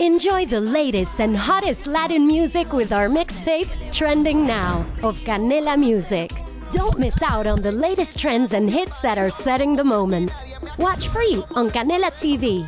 [0.00, 6.30] Enjoy the latest and hottest Latin music with our mixtape, Trending Now, of Canela Music.
[6.72, 10.30] Don't miss out on the latest trends and hits that are setting the moment.
[10.78, 12.62] Watch free on Canela TV.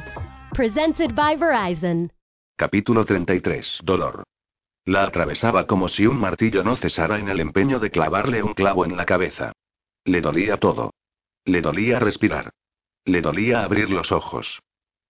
[0.54, 2.11] Presented by Verizon.
[2.58, 3.79] Capítulo 33.
[3.85, 4.25] Dolor.
[4.87, 8.85] La atravesaba como si un martillo no cesara en el empeño de clavarle un clavo
[8.85, 9.53] en la cabeza.
[10.05, 10.91] Le dolía todo.
[11.45, 12.51] Le dolía respirar.
[13.05, 14.59] Le dolía abrir los ojos.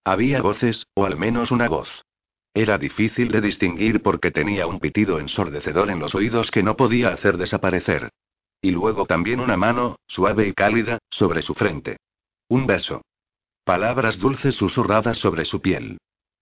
[0.04, 2.04] Había voces, o al menos una voz.
[2.52, 7.10] Era difícil de distinguir porque tenía un pitido ensordecedor en los oídos que no podía
[7.10, 8.10] hacer desaparecer.
[8.60, 11.98] Y luego también una mano, suave y cálida, sobre su frente.
[12.48, 13.02] Un beso.
[13.64, 15.98] Palabras dulces susurradas sobre su piel.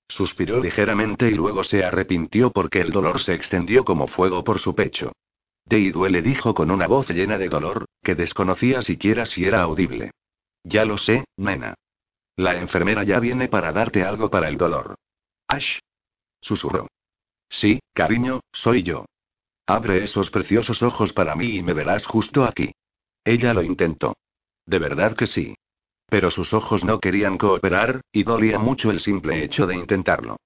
[0.09, 4.75] Suspiró ligeramente y luego se arrepintió porque el dolor se extendió como fuego por su
[4.75, 5.13] pecho.
[5.69, 10.13] Te duele, dijo con una voz llena de dolor, que desconocía siquiera si era audible.
[10.65, 11.75] Ya lo sé, nena.
[12.37, 14.95] La enfermera ya viene para darte algo para el dolor.
[15.47, 15.79] Ash.
[16.41, 16.89] Susurró.
[17.49, 19.07] Sí, cariño, soy yo.
[19.67, 22.73] Abre esos preciosos ojos para mí y me verás justo aquí.
[23.25, 24.17] Ella lo intentó.
[24.67, 25.55] De verdad que sí.
[26.09, 30.39] Pero sus ojos no querían cooperar, y dolía mucho el simple hecho de intentarlo.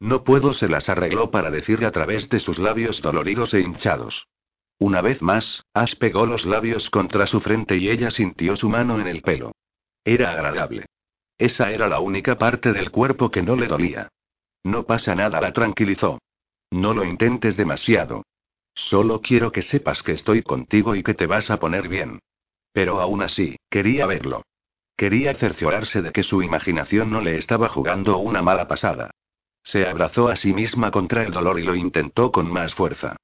[0.00, 4.28] No puedo, se las arregló para decirle a través de sus labios doloridos e hinchados.
[4.78, 9.00] Una vez más, Ash pegó los labios contra su frente y ella sintió su mano
[9.00, 9.52] en el pelo.
[10.04, 10.86] Era agradable.
[11.36, 14.08] Esa era la única parte del cuerpo que no le dolía.
[14.68, 16.18] No pasa nada, la tranquilizó.
[16.70, 18.24] No lo intentes demasiado.
[18.74, 22.18] Solo quiero que sepas que estoy contigo y que te vas a poner bien.
[22.74, 24.42] Pero aún así, quería verlo.
[24.94, 29.10] Quería cerciorarse de que su imaginación no le estaba jugando una mala pasada.
[29.62, 33.16] Se abrazó a sí misma contra el dolor y lo intentó con más fuerza.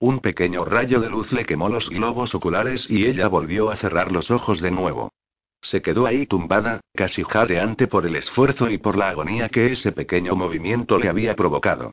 [0.00, 4.10] Un pequeño rayo de luz le quemó los globos oculares y ella volvió a cerrar
[4.10, 5.12] los ojos de nuevo.
[5.60, 9.92] Se quedó ahí tumbada, casi jadeante por el esfuerzo y por la agonía que ese
[9.92, 11.92] pequeño movimiento le había provocado.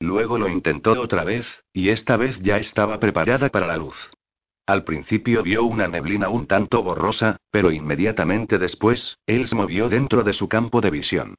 [0.00, 4.10] Luego lo intentó otra vez, y esta vez ya estaba preparada para la luz.
[4.66, 10.24] Al principio vio una neblina un tanto borrosa, pero inmediatamente después, él se movió dentro
[10.24, 11.34] de su campo de visión.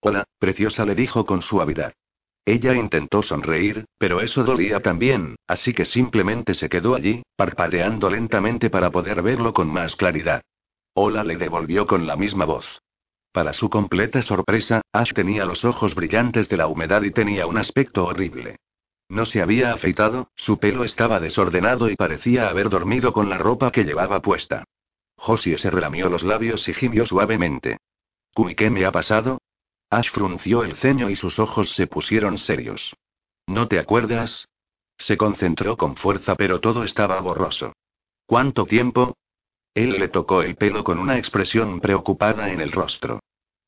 [0.00, 1.92] Hola, preciosa, le dijo con suavidad.
[2.44, 8.70] Ella intentó sonreír, pero eso dolía también, así que simplemente se quedó allí, parpadeando lentamente
[8.70, 10.42] para poder verlo con más claridad.
[11.00, 12.82] Hola le devolvió con la misma voz.
[13.30, 17.56] Para su completa sorpresa, Ash tenía los ojos brillantes de la humedad y tenía un
[17.56, 18.56] aspecto horrible.
[19.08, 23.70] No se había afeitado, su pelo estaba desordenado y parecía haber dormido con la ropa
[23.70, 24.64] que llevaba puesta.
[25.16, 27.76] Josie se relamió los labios y gimió suavemente.
[28.36, 29.38] ¿Y qué me ha pasado?
[29.90, 32.96] Ash frunció el ceño y sus ojos se pusieron serios.
[33.46, 34.48] ¿No te acuerdas?
[34.96, 37.72] Se concentró con fuerza pero todo estaba borroso.
[38.26, 39.14] ¿Cuánto tiempo?
[39.78, 43.20] Él le tocó el pelo con una expresión preocupada en el rostro.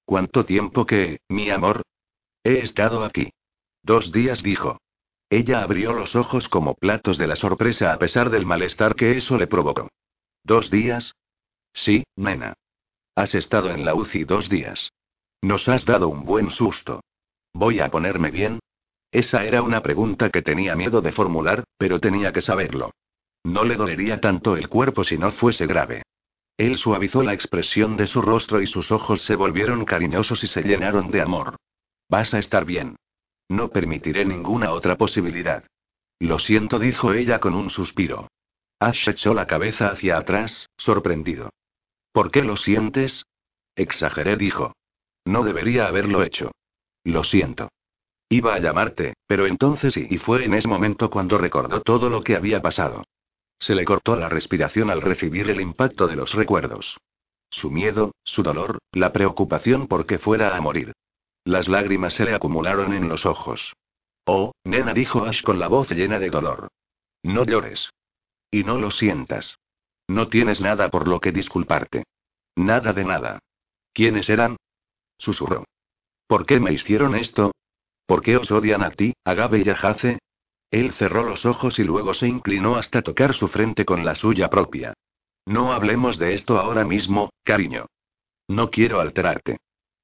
[0.04, 1.82] ¿Cuánto tiempo que, mi amor?
[2.42, 3.30] He estado aquí.
[3.84, 4.80] Dos días dijo.
[5.30, 9.38] Ella abrió los ojos como platos de la sorpresa a pesar del malestar que eso
[9.38, 9.88] le provocó.
[10.42, 11.14] ¿Dos días?
[11.72, 12.54] Sí, nena.
[13.14, 14.90] Has estado en la UCI dos días.
[15.42, 17.04] Nos has dado un buen susto.
[17.52, 18.58] ¿Voy a ponerme bien?
[19.12, 22.90] Esa era una pregunta que tenía miedo de formular, pero tenía que saberlo.
[23.44, 26.02] No le dolería tanto el cuerpo si no fuese grave.
[26.56, 30.62] Él suavizó la expresión de su rostro y sus ojos se volvieron cariñosos y se
[30.62, 31.56] llenaron de amor.
[32.08, 32.96] Vas a estar bien.
[33.48, 35.64] No permitiré ninguna otra posibilidad.
[36.18, 38.28] Lo siento, dijo ella con un suspiro.
[38.78, 41.50] Ash echó la cabeza hacia atrás, sorprendido.
[42.12, 43.24] ¿Por qué lo sientes?
[43.74, 44.74] Exageré, dijo.
[45.24, 46.50] No debería haberlo hecho.
[47.04, 47.70] Lo siento.
[48.28, 52.22] Iba a llamarte, pero entonces sí, y fue en ese momento cuando recordó todo lo
[52.22, 53.04] que había pasado.
[53.60, 56.98] Se le cortó la respiración al recibir el impacto de los recuerdos.
[57.50, 60.92] Su miedo, su dolor, la preocupación por que fuera a morir.
[61.44, 63.74] Las lágrimas se le acumularon en los ojos.
[64.24, 66.68] Oh, nena, dijo Ash con la voz llena de dolor.
[67.22, 67.90] No llores.
[68.50, 69.58] Y no lo sientas.
[70.08, 72.04] No tienes nada por lo que disculparte.
[72.56, 73.38] Nada de nada.
[73.92, 74.56] ¿Quiénes eran?
[75.18, 75.64] Susurró.
[76.26, 77.52] ¿Por qué me hicieron esto?
[78.06, 80.18] ¿Por qué os odian a ti, Gabe y a Jace?
[80.70, 84.48] Él cerró los ojos y luego se inclinó hasta tocar su frente con la suya
[84.48, 84.94] propia.
[85.46, 87.86] No hablemos de esto ahora mismo, cariño.
[88.48, 89.58] No quiero alterarte.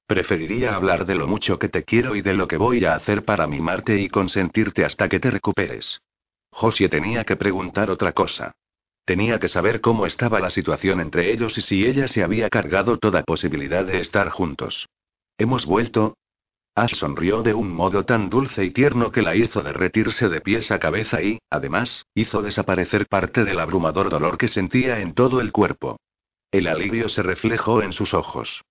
[0.07, 3.25] Preferiría hablar de lo mucho que te quiero y de lo que voy a hacer
[3.25, 6.01] para mimarte y consentirte hasta que te recuperes.
[6.51, 8.53] Josie tenía que preguntar otra cosa.
[9.05, 12.99] Tenía que saber cómo estaba la situación entre ellos y si ella se había cargado
[12.99, 14.89] toda posibilidad de estar juntos.
[15.39, 16.17] ¿Hemos vuelto?
[16.77, 20.71] Ash sonrió de un modo tan dulce y tierno que la hizo derretirse de pies
[20.71, 25.53] a cabeza y, además, hizo desaparecer parte del abrumador dolor que sentía en todo el
[25.53, 25.99] cuerpo.
[26.53, 28.63] El alivio se reflejó en sus ojos.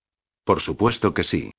[0.44, 1.52] Por supuesto que sí.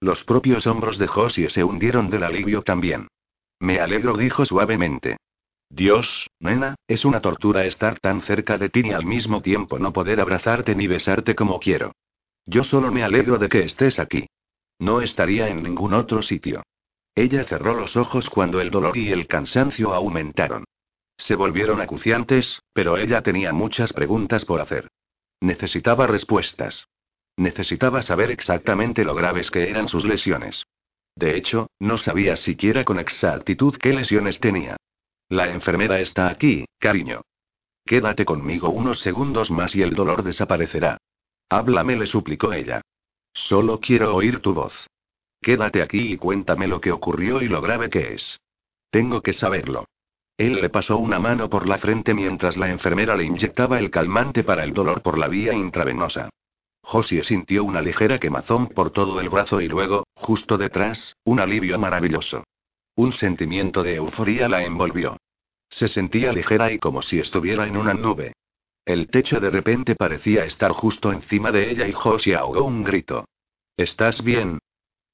[0.00, 3.06] Los propios hombros de Josie se hundieron del alivio también.
[3.60, 5.18] Me alegro, dijo suavemente.
[5.70, 9.92] Dios, nena, es una tortura estar tan cerca de ti y al mismo tiempo no
[9.92, 11.92] poder abrazarte ni besarte como quiero.
[12.44, 14.26] Yo solo me alegro de que estés aquí.
[14.78, 16.62] No estaría en ningún otro sitio.
[17.14, 20.64] Ella cerró los ojos cuando el dolor y el cansancio aumentaron.
[21.16, 24.88] Se volvieron acuciantes, pero ella tenía muchas preguntas por hacer.
[25.40, 26.88] Necesitaba respuestas.
[27.36, 30.64] Necesitaba saber exactamente lo graves que eran sus lesiones.
[31.14, 34.76] De hecho, no sabía siquiera con exactitud qué lesiones tenía.
[35.28, 37.22] La enfermera está aquí, cariño.
[37.84, 40.98] Quédate conmigo unos segundos más y el dolor desaparecerá.
[41.48, 42.80] Háblame, le suplicó ella.
[43.34, 44.86] Solo quiero oír tu voz.
[45.40, 48.40] Quédate aquí y cuéntame lo que ocurrió y lo grave que es.
[48.90, 49.86] Tengo que saberlo.
[50.36, 54.44] Él le pasó una mano por la frente mientras la enfermera le inyectaba el calmante
[54.44, 56.30] para el dolor por la vía intravenosa.
[56.82, 61.78] Josie sintió una ligera quemazón por todo el brazo y luego, justo detrás, un alivio
[61.78, 62.44] maravilloso.
[62.96, 65.16] Un sentimiento de euforía la envolvió.
[65.70, 68.32] Se sentía ligera y como si estuviera en una nube.
[68.84, 73.26] El techo de repente parecía estar justo encima de ella y Josie ahogó un grito.
[73.76, 74.58] ¿Estás bien?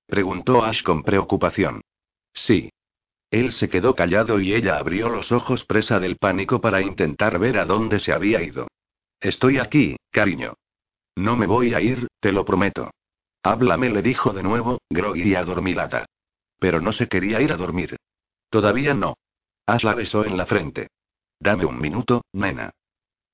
[0.07, 1.83] preguntó Ash con preocupación.
[2.33, 2.71] Sí.
[3.31, 7.59] Él se quedó callado y ella abrió los ojos presa del pánico para intentar ver
[7.59, 8.69] a dónde se había ido.
[9.21, 10.55] Estoy aquí, cariño.
[11.15, 12.91] No me voy a ir, te lo prometo.
[13.43, 16.07] Háblame, le dijo de nuevo, groggy y adormilada.
[16.59, 17.97] Pero no se quería ir a dormir.
[18.49, 19.19] Todavía no.
[19.67, 20.89] Ash la besó en la frente.
[21.39, 22.73] Dame un minuto, nena.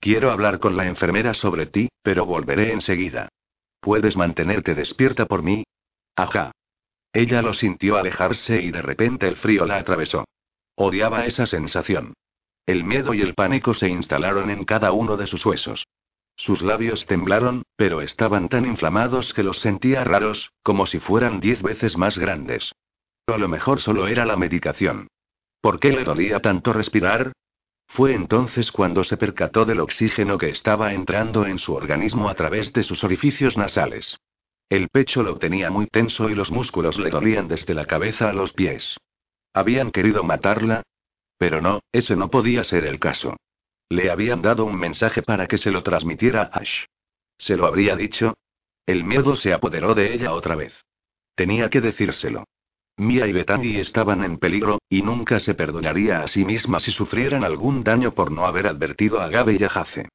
[0.04, 3.30] Quiero hablar con la enfermera sobre ti, pero volveré enseguida.
[3.80, 5.64] ¿Puedes mantenerte despierta por mí?
[6.14, 6.52] Ajá.
[7.14, 10.26] Ella lo sintió alejarse y de repente el frío la atravesó.
[10.76, 12.12] Odiaba esa sensación.
[12.66, 15.86] El miedo y el pánico se instalaron en cada uno de sus huesos.
[16.36, 21.62] Sus labios temblaron, pero estaban tan inflamados que los sentía raros, como si fueran diez
[21.62, 22.72] veces más grandes.
[23.26, 25.08] A lo mejor solo era la medicación.
[25.62, 27.32] ¿Por qué le dolía tanto respirar?
[27.94, 32.73] Fue entonces cuando se percató del oxígeno que estaba entrando en su organismo a través
[32.73, 34.19] de sus orificios nasales.
[34.69, 38.32] El pecho lo tenía muy tenso y los músculos le dolían desde la cabeza a
[38.32, 38.96] los pies.
[39.52, 40.82] ¿Habían querido matarla?
[41.38, 43.37] Pero no, ese no podía ser el caso.
[43.88, 46.87] Le habían dado un mensaje para que se lo transmitiera a Ash.
[47.38, 48.35] ¿Se lo habría dicho?
[48.87, 50.75] El miedo se apoderó de ella otra vez.
[51.37, 52.44] Tenía que decírselo.
[52.96, 57.43] Mia y Bethany estaban en peligro, y nunca se perdonaría a sí misma si sufrieran
[57.43, 60.08] algún daño por no haber advertido a Gabe y a Jace.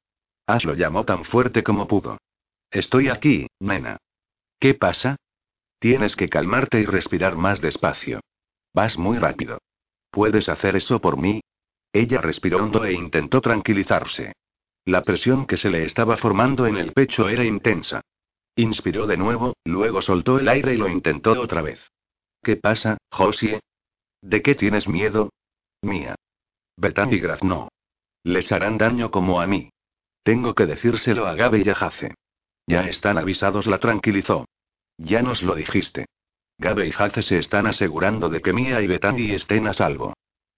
[0.46, 2.18] Ash lo llamó tan fuerte como pudo.
[2.70, 3.98] Estoy aquí, nena.
[4.58, 5.16] ¿Qué pasa?
[5.78, 8.20] Tienes que calmarte y respirar más despacio.
[8.72, 9.58] Vas muy rápido.
[10.10, 11.40] ¿Puedes hacer eso por mí?
[11.92, 14.32] Ella respiró hondo e intentó tranquilizarse.
[14.84, 18.00] La presión que se le estaba formando en el pecho era intensa.
[18.56, 21.80] Inspiró de nuevo, luego soltó el aire y lo intentó otra vez.
[22.42, 23.60] ¿Qué pasa, Josie?
[24.22, 25.30] ¿De qué tienes miedo?
[25.82, 26.14] Mía.
[26.76, 27.68] Bethany y Graf no.
[28.24, 29.70] Les harán daño como a mí.
[30.22, 32.14] Tengo que decírselo a Gabe y a Jace.
[32.66, 34.46] Ya están avisados, la tranquilizó.
[34.96, 36.06] Ya nos lo dijiste.
[36.58, 40.14] Gabe y Jace se están asegurando de que Mia y Bethany estén a salvo.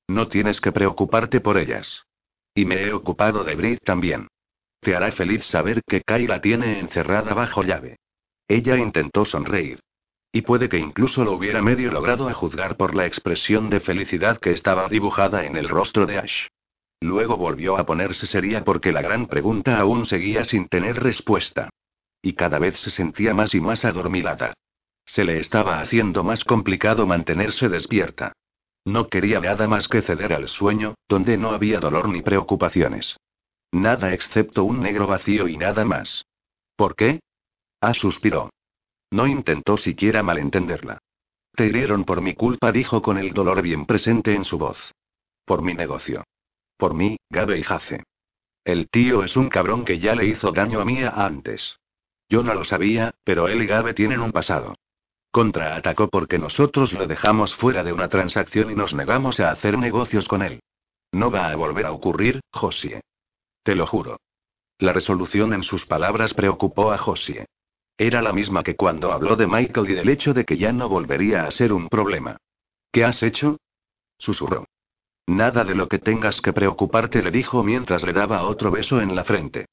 [0.09, 2.05] No tienes que preocuparte por ellas.
[2.55, 4.29] Y me he ocupado de Brit también.
[4.81, 7.99] Te hará feliz saber que Kai la tiene encerrada bajo llave.
[8.49, 9.81] Ella intentó sonreír.
[10.33, 14.39] Y puede que incluso lo hubiera medio logrado a juzgar por la expresión de felicidad
[14.39, 16.47] que estaba dibujada en el rostro de Ash.
[17.03, 21.69] Luego volvió a ponerse seria porque la gran pregunta aún seguía sin tener respuesta.
[22.23, 24.55] Y cada vez se sentía más y más adormilada.
[25.05, 28.33] Se le estaba haciendo más complicado mantenerse despierta.
[28.85, 33.17] No quería nada más que ceder al sueño, donde no había dolor ni preocupaciones.
[33.73, 36.25] Nada excepto un negro vacío y nada más.
[36.77, 37.21] ¿Por qué?
[37.81, 38.51] Ah, suspiró.
[39.13, 40.99] No intentó siquiera malentenderla.
[41.55, 44.95] Te hirieron por mi culpa, dijo con el dolor bien presente en su voz.
[45.45, 46.25] Por mi negocio.
[46.79, 48.05] Por mí, Gabe y Jace.
[48.65, 51.77] El tío es un cabrón que ya le hizo daño a Mía antes.
[52.31, 54.77] Yo no lo sabía, pero él y Gabe tienen un pasado.
[55.31, 60.27] Contraatacó porque nosotros lo dejamos fuera de una transacción y nos negamos a hacer negocios
[60.27, 60.63] con él.
[61.13, 63.03] No va a volver a ocurrir, Josie.
[63.63, 64.21] Te lo juro.
[64.79, 67.45] La resolución en sus palabras preocupó a Josie.
[67.99, 70.89] Era la misma que cuando habló de Michael y del hecho de que ya no
[70.89, 72.39] volvería a ser un problema.
[72.91, 73.59] ¿Qué has hecho?
[74.19, 74.67] Susurró.
[75.27, 79.15] Nada de lo que tengas que preocuparte, le dijo mientras le daba otro beso en
[79.15, 79.67] la frente.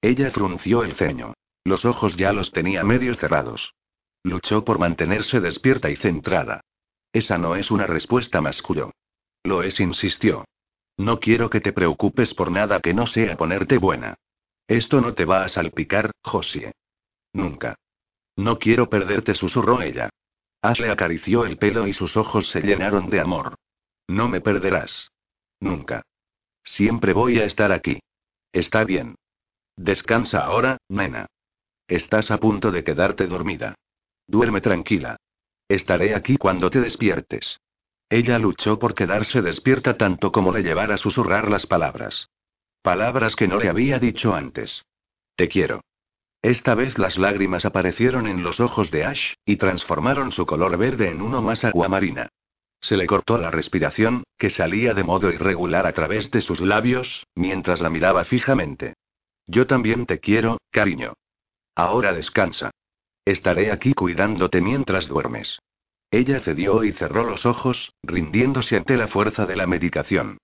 [0.00, 1.34] Ella frunció el ceño.
[1.64, 3.74] Los ojos ya los tenía medio cerrados.
[4.22, 6.60] Luchó por mantenerse despierta y centrada.
[7.12, 8.90] Esa no es una respuesta masculina.
[9.44, 10.44] Lo es, insistió.
[10.96, 14.16] No quiero que te preocupes por nada que no sea ponerte buena.
[14.66, 16.72] Esto no te va a salpicar, Josie.
[17.36, 17.76] Nunca.
[18.36, 20.08] No quiero perderte, susurró ella.
[20.62, 23.54] Ash le acarició el pelo y sus ojos se llenaron de amor.
[24.08, 25.10] No me perderás.
[25.60, 26.02] Nunca.
[26.64, 28.00] Siempre voy a estar aquí.
[28.52, 29.16] Está bien.
[29.76, 31.26] Descansa ahora, nena.
[31.86, 33.74] Estás a punto de quedarte dormida.
[34.26, 35.16] Duerme tranquila.
[35.68, 37.58] Estaré aquí cuando te despiertes.
[38.08, 42.28] Ella luchó por quedarse despierta tanto como le llevara a susurrar las palabras.
[42.80, 44.84] Palabras que no le había dicho antes.
[45.36, 45.82] Te quiero.
[46.46, 51.10] Esta vez las lágrimas aparecieron en los ojos de Ash, y transformaron su color verde
[51.10, 52.28] en uno más aguamarina.
[52.80, 57.26] Se le cortó la respiración, que salía de modo irregular a través de sus labios,
[57.34, 58.94] mientras la miraba fijamente.
[59.48, 61.14] Yo también te quiero, cariño.
[61.74, 62.70] Ahora descansa.
[63.24, 65.58] Estaré aquí cuidándote mientras duermes.
[66.12, 70.38] Ella cedió y cerró los ojos, rindiéndose ante la fuerza de la medicación.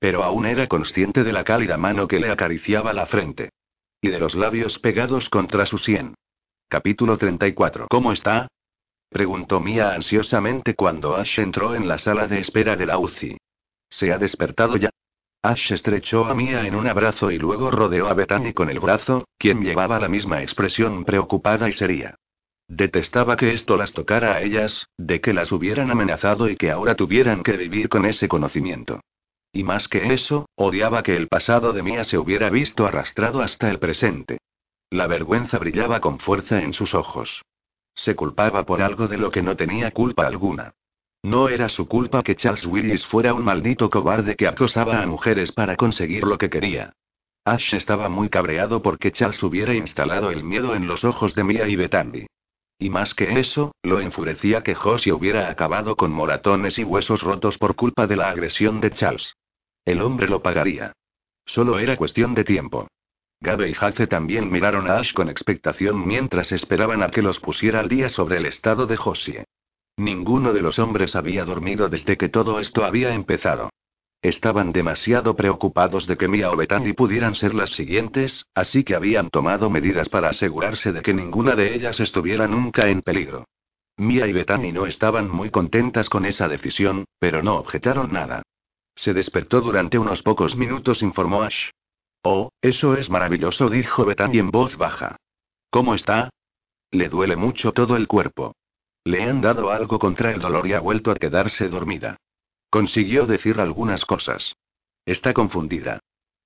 [0.00, 3.50] Pero aún era consciente de la cálida mano que le acariciaba la frente.
[4.04, 6.14] Y de los labios pegados contra su sien.
[6.68, 7.86] Capítulo 34.
[7.88, 8.48] ¿Cómo está?
[9.08, 13.38] Preguntó Mia ansiosamente cuando Ash entró en la sala de espera de la UCI.
[13.88, 14.90] ¿Se ha despertado ya?
[15.42, 19.24] Ash estrechó a Mia en un abrazo y luego rodeó a Bethany con el brazo,
[19.38, 22.14] quien llevaba la misma expresión preocupada y seria.
[22.68, 26.94] Detestaba que esto las tocara a ellas, de que las hubieran amenazado y que ahora
[26.94, 29.00] tuvieran que vivir con ese conocimiento.
[29.54, 33.70] Y más que eso, odiaba que el pasado de Mia se hubiera visto arrastrado hasta
[33.70, 34.38] el presente.
[34.90, 37.42] La vergüenza brillaba con fuerza en sus ojos.
[37.94, 40.74] Se culpaba por algo de lo que no tenía culpa alguna.
[41.22, 45.52] No era su culpa que Charles Willis fuera un maldito cobarde que acosaba a mujeres
[45.52, 46.92] para conseguir lo que quería.
[47.44, 51.68] Ash estaba muy cabreado porque Charles hubiera instalado el miedo en los ojos de Mia
[51.68, 52.26] y Bethany.
[52.76, 57.56] Y más que eso, lo enfurecía que Josie hubiera acabado con moratones y huesos rotos
[57.56, 59.36] por culpa de la agresión de Charles.
[59.84, 60.92] El hombre lo pagaría.
[61.44, 62.88] Solo era cuestión de tiempo.
[63.40, 67.80] Gabe y Hace también miraron a Ash con expectación mientras esperaban a que los pusiera
[67.80, 69.44] al día sobre el estado de Josie.
[69.96, 73.70] Ninguno de los hombres había dormido desde que todo esto había empezado.
[74.22, 79.28] Estaban demasiado preocupados de que Mia o Bethany pudieran ser las siguientes, así que habían
[79.28, 83.44] tomado medidas para asegurarse de que ninguna de ellas estuviera nunca en peligro.
[83.98, 88.42] Mia y Bethany no estaban muy contentas con esa decisión, pero no objetaron nada.
[88.94, 91.70] Se despertó durante unos pocos minutos, informó Ash.
[92.22, 95.16] Oh, eso es maravilloso, dijo Bethany en voz baja.
[95.70, 96.30] ¿Cómo está?
[96.90, 98.54] Le duele mucho todo el cuerpo.
[99.04, 102.16] Le han dado algo contra el dolor y ha vuelto a quedarse dormida.
[102.70, 104.54] Consiguió decir algunas cosas.
[105.04, 106.00] Está confundida.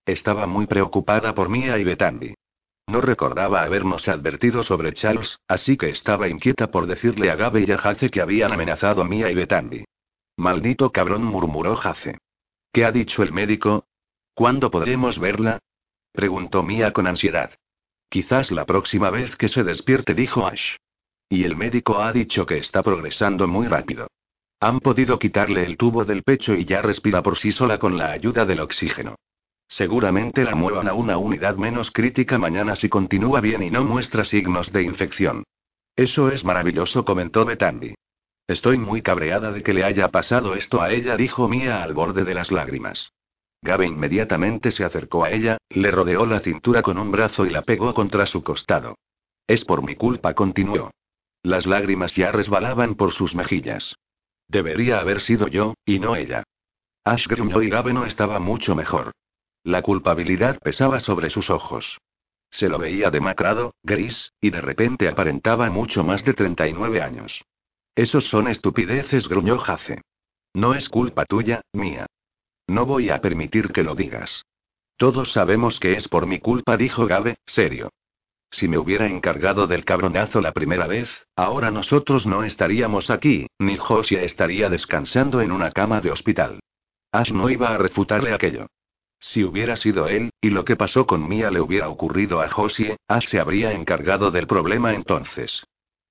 [0.04, 2.34] Estaba muy preocupada por Mia y Bethany.
[2.88, 7.70] No recordaba habernos advertido sobre Charles, así que estaba inquieta por decirle a Gabe y
[7.70, 9.84] a Jace que habían amenazado a Mia y Bethany.
[10.38, 12.16] Maldito cabrón, murmuró Jace.
[12.72, 13.86] ¿Qué ha dicho el médico?
[14.34, 15.58] ¿Cuándo podremos verla?
[16.12, 17.50] preguntó Mia con ansiedad.
[18.08, 20.76] Quizás la próxima vez que se despierte, dijo Ash.
[21.28, 24.08] Y el médico ha dicho que está progresando muy rápido.
[24.60, 28.10] Han podido quitarle el tubo del pecho y ya respira por sí sola con la
[28.10, 29.16] ayuda del oxígeno.
[29.68, 34.24] Seguramente la muevan a una unidad menos crítica mañana si continúa bien y no muestra
[34.24, 35.44] signos de infección.
[35.94, 37.94] Eso es maravilloso, comentó Betandi.
[38.48, 42.24] Estoy muy cabreada de que le haya pasado esto a ella, dijo Mia al borde
[42.24, 43.12] de las lágrimas.
[43.60, 47.60] Gabe inmediatamente se acercó a ella, le rodeó la cintura con un brazo y la
[47.60, 48.96] pegó contra su costado.
[49.46, 50.90] Es por mi culpa, continuó.
[51.42, 53.96] Las lágrimas ya resbalaban por sus mejillas.
[54.48, 56.44] Debería haber sido yo, y no ella.
[57.04, 59.12] Ash gruñó y Gabe no estaba mucho mejor.
[59.62, 61.98] La culpabilidad pesaba sobre sus ojos.
[62.50, 67.42] Se lo veía demacrado, gris, y de repente aparentaba mucho más de 39 años.
[67.98, 70.02] Esos son estupideces, gruñó Jace.
[70.54, 72.06] No es culpa tuya, mía.
[72.68, 74.44] No voy a permitir que lo digas.
[74.96, 77.90] Todos sabemos que es por mi culpa, dijo Gabe, serio.
[78.52, 83.76] Si me hubiera encargado del cabronazo la primera vez, ahora nosotros no estaríamos aquí, ni
[83.76, 86.60] Josia estaría descansando en una cama de hospital.
[87.10, 88.68] Ash no iba a refutarle aquello.
[89.18, 92.96] Si hubiera sido él, y lo que pasó con Mia le hubiera ocurrido a Josie,
[93.08, 95.64] Ash se habría encargado del problema entonces.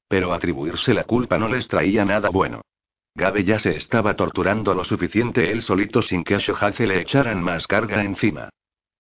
[0.08, 2.62] Pero atribuirse la culpa no les traía nada bueno.
[3.16, 7.42] Gabe ya se estaba torturando lo suficiente él solito sin que a Shohaze le echaran
[7.42, 8.50] más carga encima.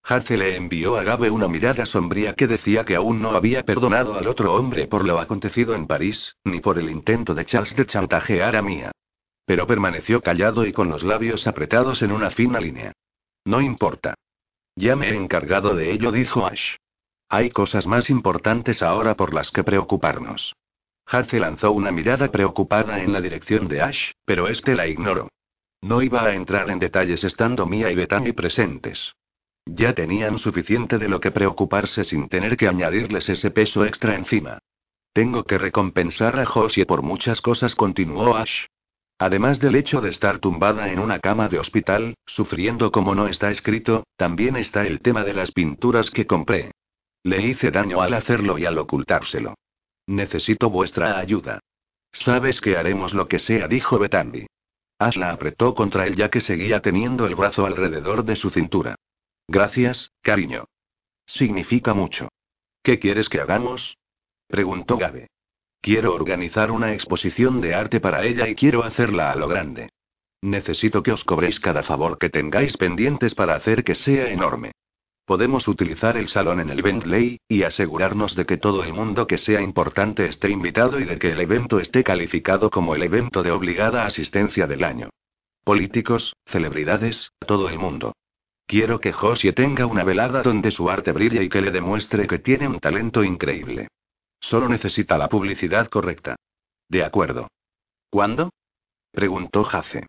[0.03, 4.15] Hace le envió a Gabe una mirada sombría que decía que aún no había perdonado
[4.15, 7.85] al otro hombre por lo acontecido en París, ni por el intento de Charles de
[7.85, 8.91] chantajear a Mia.
[9.45, 12.93] Pero permaneció callado y con los labios apretados en una fina línea.
[13.45, 14.15] No importa.
[14.75, 16.75] Ya me he encargado de ello, dijo Ash.
[17.29, 20.53] Hay cosas más importantes ahora por las que preocuparnos.
[21.09, 25.29] Hace lanzó una mirada preocupada en la dirección de Ash, pero este la ignoró.
[25.81, 29.13] No iba a entrar en detalles estando Mia y Bethany presentes.
[29.65, 34.59] Ya tenían suficiente de lo que preocuparse sin tener que añadirles ese peso extra encima.
[35.13, 38.65] Tengo que recompensar a Josie por muchas cosas, continuó Ash.
[39.17, 43.49] Además del hecho de estar tumbada en una cama de hospital, sufriendo como no está
[43.49, 46.71] escrito, también está el tema de las pinturas que compré.
[47.23, 49.55] Le hice daño al hacerlo y al ocultárselo.
[50.07, 51.59] Necesito vuestra ayuda.
[52.11, 54.47] Sabes que haremos lo que sea, dijo Betandi.
[54.97, 58.95] Ash la apretó contra él ya que seguía teniendo el brazo alrededor de su cintura.
[59.47, 60.65] Gracias, cariño.
[61.25, 62.29] Significa mucho.
[62.81, 63.97] ¿Qué quieres que hagamos?
[64.47, 65.27] preguntó Gabe.
[65.81, 69.89] Quiero organizar una exposición de arte para ella y quiero hacerla a lo grande.
[70.41, 74.71] Necesito que os cobréis cada favor que tengáis pendientes para hacer que sea enorme.
[75.27, 79.37] Podemos utilizar el salón en el Bentley, y asegurarnos de que todo el mundo que
[79.37, 83.51] sea importante esté invitado y de que el evento esté calificado como el evento de
[83.51, 85.09] obligada asistencia del año.
[85.65, 88.13] Políticos, celebridades, todo el mundo.
[88.65, 92.39] Quiero que Josie tenga una velada donde su arte brille y que le demuestre que
[92.39, 93.89] tiene un talento increíble.
[94.39, 96.37] Solo necesita la publicidad correcta.
[96.87, 97.49] De acuerdo.
[98.09, 98.51] ¿Cuándo?
[99.11, 100.07] preguntó Jace.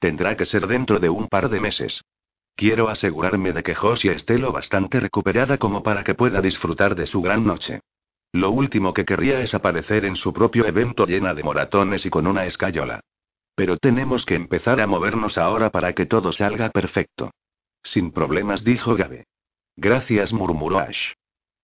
[0.00, 2.02] Tendrá que ser dentro de un par de meses.
[2.56, 7.06] Quiero asegurarme de que Josie esté lo bastante recuperada como para que pueda disfrutar de
[7.06, 7.82] su gran noche.
[8.32, 12.26] Lo último que querría es aparecer en su propio evento llena de moratones y con
[12.26, 13.00] una escayola.
[13.54, 17.30] Pero tenemos que empezar a movernos ahora para que todo salga perfecto.
[17.82, 19.26] Sin problemas, dijo Gabe.
[19.76, 21.12] Gracias, murmuró Ash.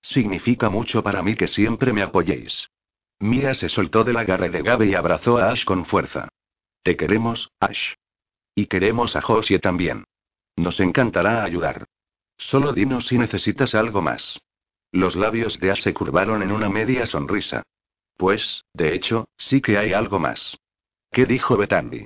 [0.02, 2.68] Significa mucho para mí que siempre me apoyéis.
[3.18, 6.28] Mia se soltó del agarre de Gabe y abrazó a Ash con fuerza.
[6.82, 7.94] Te queremos, Ash.
[8.54, 10.04] Y queremos a Josie también.
[10.56, 11.86] Nos encantará ayudar.
[12.36, 14.40] Solo dinos si necesitas algo más.
[14.90, 17.62] Los labios de Ash se curvaron en una media sonrisa.
[18.16, 20.58] Pues, de hecho, sí que hay algo más.
[21.10, 22.04] ¿Qué dijo Betandi?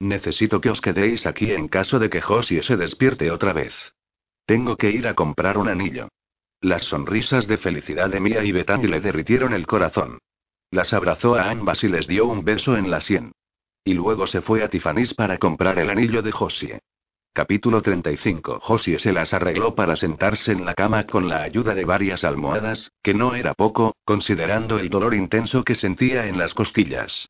[0.00, 3.74] Necesito que os quedéis aquí en caso de que Josie se despierte otra vez.
[4.46, 6.08] Tengo que ir a comprar un anillo.
[6.60, 10.18] Las sonrisas de felicidad de Mia y Betani le derritieron el corazón.
[10.70, 13.32] Las abrazó a ambas y les dio un beso en la sien.
[13.84, 16.80] Y luego se fue a Tiffany's para comprar el anillo de Josie.
[17.36, 18.60] Capítulo 35.
[18.60, 22.92] Josie se las arregló para sentarse en la cama con la ayuda de varias almohadas,
[23.02, 27.28] que no era poco, considerando el dolor intenso que sentía en las costillas.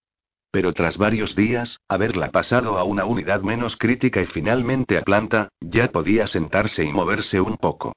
[0.51, 5.49] Pero tras varios días, haberla pasado a una unidad menos crítica y finalmente a planta,
[5.63, 7.95] ya podía sentarse y moverse un poco.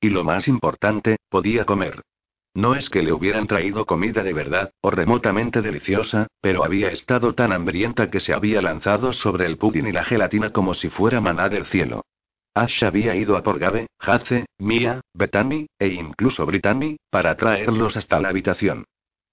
[0.00, 2.00] Y lo más importante, podía comer.
[2.54, 7.34] No es que le hubieran traído comida de verdad, o remotamente deliciosa, pero había estado
[7.34, 11.20] tan hambrienta que se había lanzado sobre el pudding y la gelatina como si fuera
[11.20, 12.04] maná del cielo.
[12.52, 18.20] Ash había ido a por Gabe, Hace, Mia, Bethany, e incluso Brittany, para traerlos hasta
[18.20, 18.84] la habitación.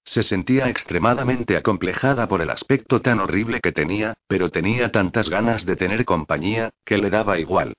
[0.04, 5.66] Se sentía extremadamente acomplejada por el aspecto tan horrible que tenía, pero tenía tantas ganas
[5.66, 7.74] de tener compañía, que le daba igual.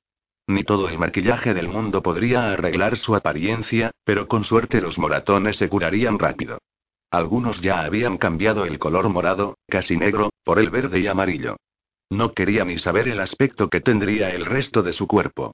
[0.49, 5.57] Ni todo el maquillaje del mundo podría arreglar su apariencia, pero con suerte los moratones
[5.57, 6.57] se curarían rápido.
[7.11, 11.57] Algunos ya habían cambiado el color morado, casi negro, por el verde y amarillo.
[12.09, 15.53] No quería ni saber el aspecto que tendría el resto de su cuerpo.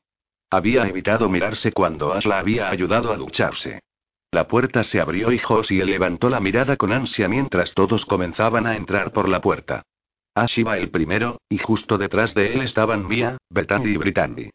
[0.50, 3.82] Había evitado mirarse cuando Ash la había ayudado a ducharse.
[4.32, 8.78] La puerta se abrió y Josie levantó la mirada con ansia mientras todos comenzaban a
[8.78, 9.84] entrar por la puerta.
[10.36, 14.52] Ash iba el primero, y justo detrás de él estaban Mia, Bethany y Brittany.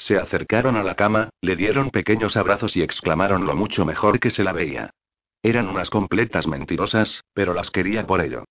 [0.00, 4.30] Se acercaron a la cama, le dieron pequeños abrazos y exclamaron lo mucho mejor que
[4.30, 4.94] se la veía.
[5.42, 8.44] Eran unas completas mentirosas, pero las quería por ello.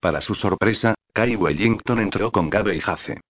[0.00, 3.20] Para su sorpresa, Kai Wellington entró con Gabe y Jace.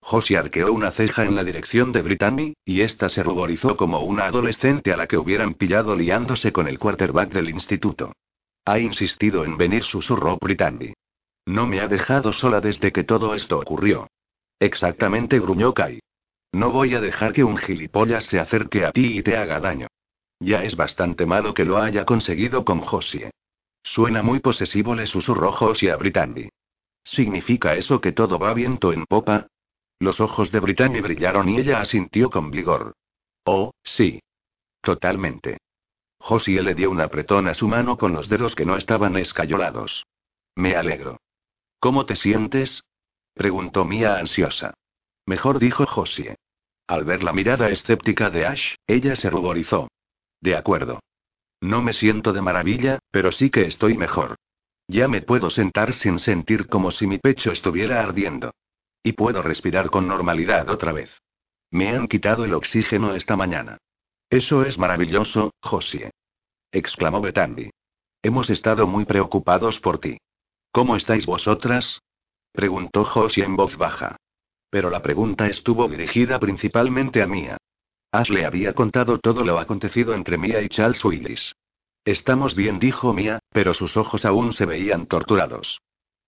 [0.00, 4.24] Josie arqueó una ceja en la dirección de Brittany, y ésta se ruborizó como una
[4.24, 8.12] adolescente a la que hubieran pillado liándose con el quarterback del instituto.
[8.64, 10.94] Ha insistido en venir, susurró Brittany.
[11.46, 14.08] No me ha dejado sola desde que todo esto ocurrió.
[14.58, 16.00] Exactamente, gruñó Kai.
[16.52, 19.86] No voy a dejar que un gilipollas se acerque a ti y te haga daño.
[20.40, 23.30] Ya es bastante malo que lo haya conseguido con Josie.
[23.82, 26.48] Suena muy posesivo, le susurró Josie a Brittany.
[27.04, 29.46] ¿Significa eso que todo va viento en popa?
[29.98, 32.94] Los ojos de Brittany brillaron y ella asintió con vigor.
[33.44, 34.20] Oh, sí.
[34.80, 35.58] Totalmente.
[36.18, 40.06] Josie le dio un apretón a su mano con los dedos que no estaban escayolados.
[40.54, 41.18] Me alegro.
[41.78, 42.82] ¿Cómo te sientes?
[43.34, 44.74] preguntó Mia ansiosa.
[45.26, 46.36] Mejor dijo Josie.
[46.86, 49.88] Al ver la mirada escéptica de Ash, ella se ruborizó.
[50.40, 51.00] De acuerdo.
[51.60, 54.36] No me siento de maravilla, pero sí que estoy mejor.
[54.88, 58.52] Ya me puedo sentar sin sentir como si mi pecho estuviera ardiendo.
[59.02, 61.10] Y puedo respirar con normalidad otra vez.
[61.70, 63.78] Me han quitado el oxígeno esta mañana.
[64.28, 66.10] Eso es maravilloso, Josie.
[66.72, 67.70] exclamó Betandi.
[68.22, 70.18] Hemos estado muy preocupados por ti.
[70.72, 72.00] ¿Cómo estáis vosotras?
[72.52, 74.16] preguntó Josie en voz baja.
[74.70, 77.56] Pero la pregunta estuvo dirigida principalmente a Mia.
[78.12, 81.54] Ash le había contado todo lo acontecido entre Mia y Charles Willis.
[82.04, 85.80] Estamos bien, dijo Mia, pero sus ojos aún se veían torturados.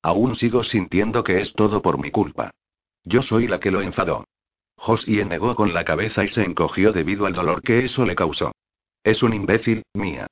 [0.02, 2.50] Aún sigo sintiendo que es todo por mi culpa.
[3.04, 4.24] Yo soy la que lo enfadó.
[4.76, 8.52] Josie negó con la cabeza y se encogió debido al dolor que eso le causó.
[9.04, 10.26] Es un imbécil, Mia.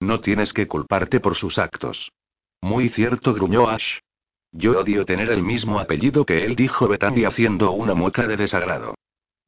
[0.00, 2.10] No tienes que culparte por sus actos.
[2.60, 3.98] Muy cierto, gruñó Ash.
[4.56, 8.94] Yo odio tener el mismo apellido que él, dijo Bethany haciendo una mueca de desagrado.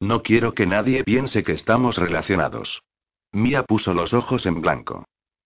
[0.01, 2.83] No quiero que nadie piense que estamos relacionados.
[3.31, 5.05] Mia puso los ojos en blanco.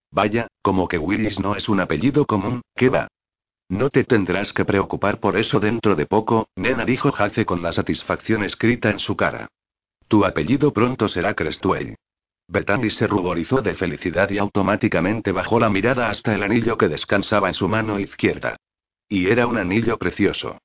[0.10, 3.08] Vaya, como que Willis no es un apellido común, ¿qué va?
[3.70, 7.72] No te tendrás que preocupar por eso dentro de poco, nena, dijo Jace con la
[7.72, 9.48] satisfacción escrita en su cara.
[10.08, 11.96] Tu apellido pronto será Crestwell.
[12.48, 17.48] Bethany se ruborizó de felicidad y automáticamente bajó la mirada hasta el anillo que descansaba
[17.48, 18.58] en su mano izquierda.
[19.12, 20.58] Y era un anillo precioso.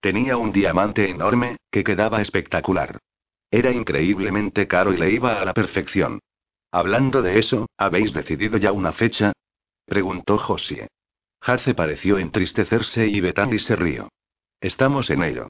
[0.00, 2.98] Tenía un diamante enorme, que quedaba espectacular.
[3.50, 6.18] Era increíblemente caro y le iba a la perfección.
[6.72, 9.34] Hablando de eso, ¿habéis decidido ya una fecha?
[9.84, 10.88] preguntó Josie.
[11.42, 14.08] Hace pareció entristecerse y Bethany se rió.
[14.62, 15.48] Estamos en ello.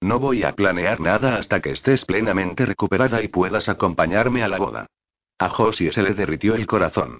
[0.00, 4.56] No voy a planear nada hasta que estés plenamente recuperada y puedas acompañarme a la
[4.56, 4.86] boda.
[5.38, 7.18] A Josie se le derritió el corazón.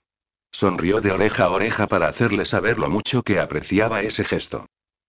[0.53, 4.67] Sonrió de oreja a oreja para hacerle saber lo mucho que apreciaba ese gesto.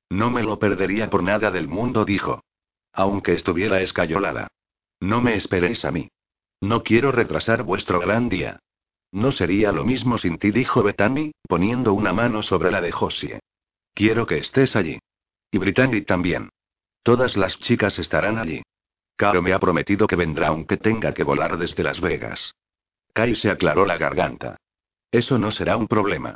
[0.10, 2.44] No me lo perdería por nada del mundo, dijo.
[2.94, 4.48] Aunque estuviera escayolada.
[5.00, 6.10] No me esperéis a mí.
[6.60, 8.60] No quiero retrasar vuestro gran día.
[9.12, 13.40] No sería lo mismo sin ti, dijo Bethany, poniendo una mano sobre la de Josie.
[13.94, 15.00] Quiero que estés allí.
[15.50, 16.50] Y Brittany también.
[17.04, 18.62] Todas las chicas estarán allí.
[19.16, 22.54] Caro me ha prometido que vendrá aunque tenga que volar desde Las Vegas.
[23.14, 24.58] Kai se aclaró la garganta.
[25.12, 26.36] Eso no será un problema.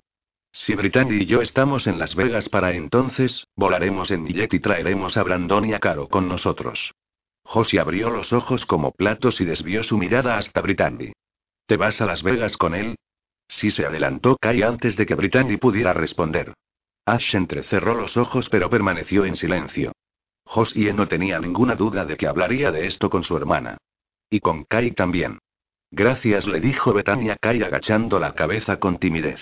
[0.52, 5.18] Si Brittany y yo estamos en Las Vegas para entonces, volaremos en jet y traeremos
[5.18, 6.94] a Brandon y a Caro con nosotros.
[7.44, 11.14] Josie abrió los ojos como platos y desvió su mirada hasta Brittany.
[11.66, 12.96] ¿Te vas a Las Vegas con él?
[13.48, 16.54] Sí se adelantó Kai antes de que Brittany pudiera responder.
[17.06, 19.92] Ash entrecerró los ojos pero permaneció en silencio.
[20.44, 23.78] Josie no tenía ninguna duda de que hablaría de esto con su hermana.
[24.30, 25.40] Y con Kai también.
[25.98, 29.40] Gracias, le dijo Betania Kai agachando la cabeza con timidez.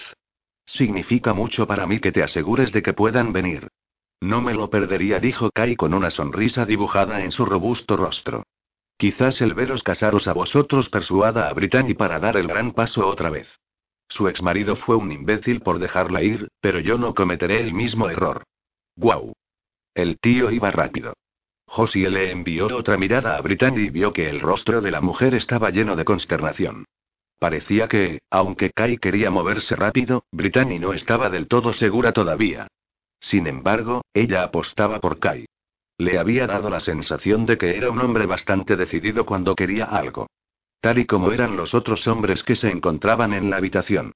[0.68, 3.70] Significa mucho para mí que te asegures de que puedan venir.
[4.22, 8.44] No me lo perdería, dijo Kai con una sonrisa dibujada en su robusto rostro.
[8.98, 13.32] Quizás el veros casaros a vosotros persuada a Brittany para dar el gran paso otra
[13.32, 13.48] vez.
[14.08, 18.44] Su exmarido fue un imbécil por dejarla ir, pero yo no cometeré el mismo error.
[18.96, 19.34] ¡Guau!
[19.96, 21.16] El tío iba rápido.
[21.76, 25.34] Josie le envió otra mirada a Brittany y vio que el rostro de la mujer
[25.34, 26.86] estaba lleno de consternación.
[27.40, 32.68] Parecía que, aunque Kai quería moverse rápido, Brittany no estaba del todo segura todavía.
[33.20, 35.48] Sin embargo, ella apostaba por Kai.
[35.98, 40.28] Le había dado la sensación de que era un hombre bastante decidido cuando quería algo.
[40.80, 44.12] Tal y como eran los otros hombres que se encontraban en la habitación.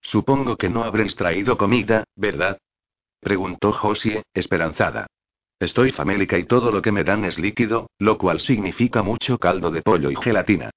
[0.00, 2.58] Supongo que no habréis traído comida, ¿verdad?
[3.18, 5.08] Preguntó Josie, esperanzada.
[5.60, 9.70] Estoy famélica y todo lo que me dan es líquido, lo cual significa mucho caldo
[9.70, 10.70] de pollo y gelatina.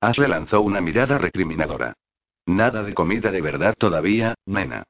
[0.00, 1.94] Ash lanzó una mirada recriminadora.
[2.46, 4.84] Nada de comida de verdad todavía, nena.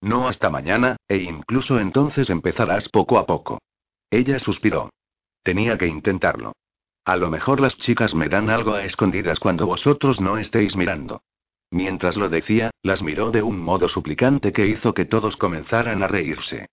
[0.00, 3.58] No hasta mañana, e incluso entonces empezarás poco a poco.
[4.10, 4.90] Ella suspiró.
[5.42, 6.52] Tenía que intentarlo.
[7.04, 11.22] A lo mejor las chicas me dan algo a escondidas cuando vosotros no estéis mirando.
[11.70, 16.06] Mientras lo decía, las miró de un modo suplicante que hizo que todos comenzaran a
[16.06, 16.68] reírse.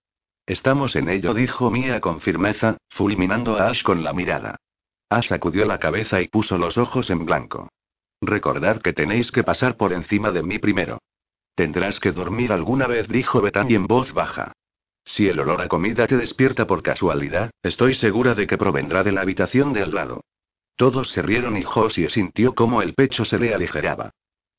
[0.46, 4.56] Estamos en ello, dijo Mia con firmeza, fulminando a Ash con la mirada.
[5.08, 7.68] Ash sacudió la cabeza y puso los ojos en blanco.
[8.20, 10.98] Recordad que tenéis que pasar por encima de mí primero.
[11.54, 14.52] Tendrás que dormir alguna vez, dijo Bethany en voz baja.
[15.04, 19.12] Si el olor a comida te despierta por casualidad, estoy segura de que provendrá de
[19.12, 20.22] la habitación de al lado.
[20.76, 24.10] Todos se rieron y Josie sintió cómo el pecho se le aligeraba.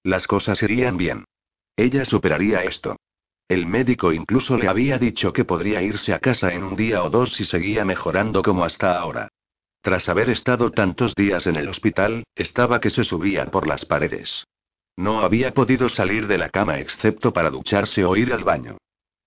[0.04, 1.26] Las cosas irían bien.
[1.76, 2.98] Ella superaría esto.
[3.54, 7.12] El médico incluso le había dicho que podría irse a casa en un día o
[7.12, 9.30] dos si seguía mejorando como hasta ahora.
[9.80, 14.44] Tras haber estado tantos días en el hospital, estaba que se subía por las paredes.
[14.98, 18.80] No había podido salir de la cama excepto para ducharse o ir al baño.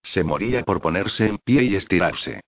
[0.03, 2.41] Se moría por ponerse en pie y estirarse.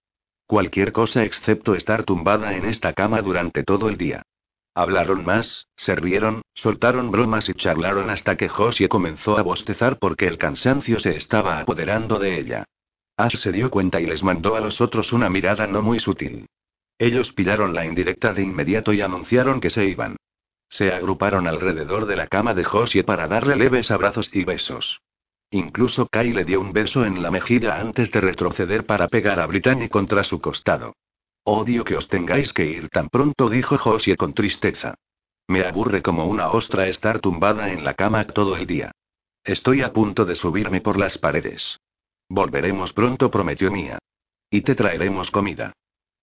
[0.48, 4.24] Cualquier cosa excepto estar tumbada en esta cama durante todo el día.
[4.78, 10.28] Hablaron más, se rieron, soltaron bromas y charlaron hasta que Josie comenzó a bostezar porque
[10.28, 12.64] el cansancio se estaba apoderando de ella.
[13.16, 16.46] Ash se dio cuenta y les mandó a los otros una mirada no muy sutil.
[16.96, 20.14] Ellos pillaron la indirecta de inmediato y anunciaron que se iban.
[20.68, 25.00] Se agruparon alrededor de la cama de Josie para darle leves abrazos y besos.
[25.50, 29.46] Incluso Kai le dio un beso en la mejilla antes de retroceder para pegar a
[29.46, 30.94] Brittany contra su costado.
[31.50, 34.96] Odio que os tengáis que ir tan pronto, dijo Josie con tristeza.
[35.46, 38.92] Me aburre como una ostra estar tumbada en la cama todo el día.
[39.44, 41.78] Estoy a punto de subirme por las paredes.
[42.28, 43.98] Volveremos pronto, prometió Mia.
[44.50, 45.72] Y te traeremos comida.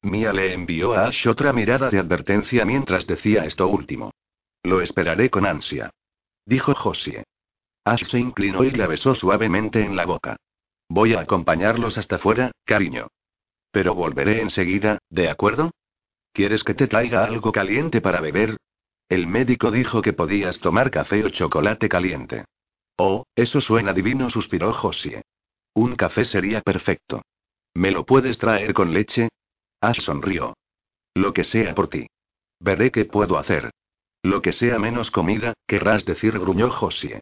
[0.03, 4.11] Mia le envió a Ash otra mirada de advertencia mientras decía esto último.
[4.61, 5.89] Lo esperaré con ansia.
[6.45, 7.23] Dijo Josie.
[7.83, 10.35] Ash se inclinó y la besó suavemente en la boca.
[10.87, 13.07] Voy a acompañarlos hasta fuera, cariño.
[13.75, 15.71] Pero volveré enseguida, ¿de acuerdo?
[16.31, 18.55] ¿Quieres que te traiga algo caliente para beber?
[19.09, 22.45] El médico dijo que podías tomar café o chocolate caliente.
[22.95, 25.23] Oh, eso suena divino, suspiró Josie.
[25.73, 27.23] Un café sería perfecto.
[27.73, 29.27] ¿Me lo puedes traer con leche?
[29.81, 30.53] Ash sonrió.
[31.13, 32.07] Lo que sea por ti.
[32.61, 33.71] Veré qué puedo hacer.
[34.23, 37.19] Lo que sea menos comida, querrás decir, gruñó Josie.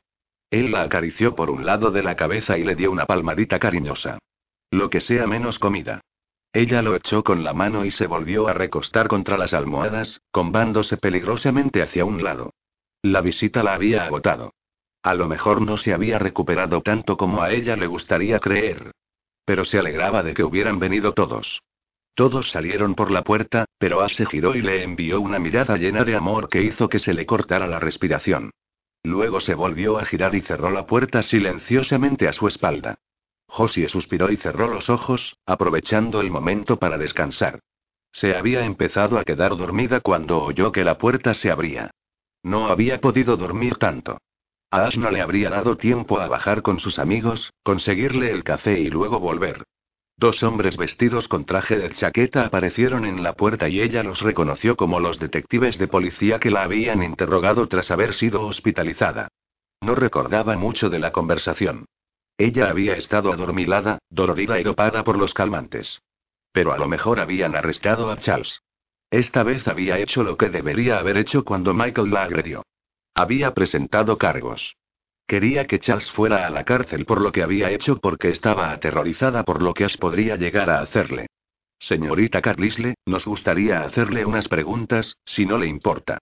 [0.52, 4.20] Él la acarició por un lado de la cabeza y le dio una palmadita cariñosa.
[4.70, 6.02] Lo que sea menos comida.
[6.54, 10.98] Ella lo echó con la mano y se volvió a recostar contra las almohadas, combándose
[10.98, 12.54] peligrosamente hacia un lado.
[13.02, 14.54] La visita la había agotado.
[15.02, 18.92] A lo mejor no se había recuperado tanto como a ella le gustaría creer.
[19.46, 21.64] Pero se alegraba de que hubieran venido todos.
[22.14, 26.04] Todos salieron por la puerta, pero Ash se giró y le envió una mirada llena
[26.04, 28.52] de amor que hizo que se le cortara la respiración.
[29.02, 33.00] Luego se volvió a girar y cerró la puerta silenciosamente a su espalda.
[33.56, 37.60] Josie suspiró y cerró los ojos, aprovechando el momento para descansar.
[38.12, 41.92] Se había empezado a quedar dormida cuando oyó que la puerta se abría.
[42.42, 44.18] No había podido dormir tanto.
[44.72, 48.80] A Ash no le habría dado tiempo a bajar con sus amigos, conseguirle el café
[48.80, 49.62] y luego volver.
[50.18, 54.76] Dos hombres vestidos con traje de chaqueta aparecieron en la puerta y ella los reconoció
[54.76, 59.28] como los detectives de policía que la habían interrogado tras haber sido hospitalizada.
[59.80, 61.86] No recordaba mucho de la conversación.
[62.44, 66.02] Ella había estado adormilada, dolorida y dopada por los calmantes.
[66.52, 68.60] Pero a lo mejor habían arrestado a Charles.
[69.10, 72.66] Esta vez había hecho lo que debería haber hecho cuando Michael la agredió.
[73.16, 74.76] Había presentado cargos.
[75.26, 79.44] Quería que Charles fuera a la cárcel por lo que había hecho porque estaba aterrorizada
[79.44, 81.28] por lo que Ash podría llegar a hacerle.
[81.80, 86.18] Señorita Carlisle, nos gustaría hacerle unas preguntas, si no le importa.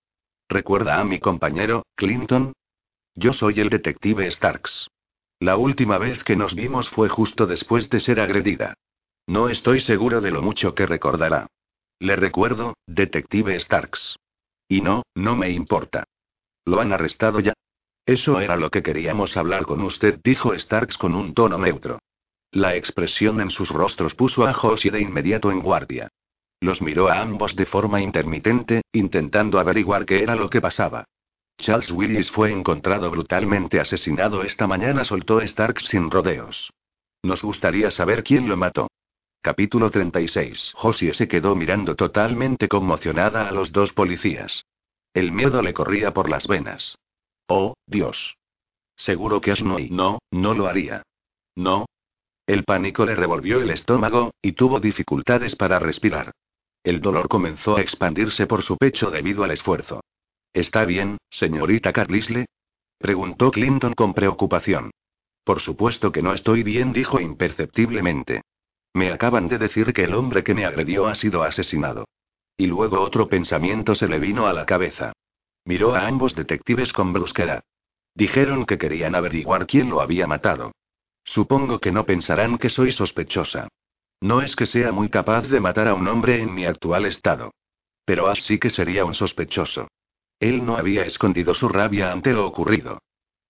[0.48, 2.54] ¿Recuerda a mi compañero, Clinton?
[3.16, 4.88] Yo soy el detective Starks.
[5.42, 8.76] La última vez que nos vimos fue justo después de ser agredida.
[9.26, 11.48] No estoy seguro de lo mucho que recordará.
[12.00, 14.18] Le recuerdo, detective Starks.
[14.70, 16.04] Y no, no me importa.
[16.64, 17.54] ¿Lo han arrestado ya?
[18.06, 21.98] Eso era lo que queríamos hablar con usted, dijo Starks con un tono neutro.
[22.52, 26.10] La expresión en sus rostros puso a Josie de inmediato en guardia.
[26.60, 31.06] Los miró a ambos de forma intermitente, intentando averiguar qué era lo que pasaba.
[31.58, 36.72] Charles Willis fue encontrado brutalmente asesinado esta mañana, soltó Starks sin rodeos.
[37.24, 38.88] Nos gustaría saber quién lo mató.
[39.42, 40.72] Capítulo 36.
[40.76, 44.66] Josie se quedó mirando totalmente conmocionada a los dos policías.
[45.14, 46.98] El miedo le corría por las venas.
[47.48, 48.38] Oh, Dios.
[48.96, 51.04] Seguro que Asno y no, no lo haría.
[51.56, 51.86] No.
[52.46, 56.32] El pánico le revolvió el estómago, y tuvo dificultades para respirar.
[56.84, 60.02] El dolor comenzó a expandirse por su pecho debido al esfuerzo.
[60.54, 62.46] ¿Está bien, señorita Carlisle?
[62.98, 64.92] preguntó Clinton con preocupación.
[65.44, 68.42] Por supuesto que no estoy bien, dijo imperceptiblemente.
[68.94, 72.06] Me acaban de decir que el hombre que me agredió ha sido asesinado.
[72.58, 75.14] Y luego otro pensamiento se le vino a la cabeza.
[75.66, 77.64] Miró a ambos detectives con brusquedad.
[78.14, 80.74] Dijeron que querían averiguar quién lo había matado.
[81.24, 83.70] Supongo que no pensarán que soy sospechosa.
[84.20, 87.52] No es que sea muy capaz de matar a un hombre en mi actual estado.
[88.06, 89.88] Pero así que sería un sospechoso.
[90.42, 93.00] Él no había escondido su rabia ante lo ocurrido.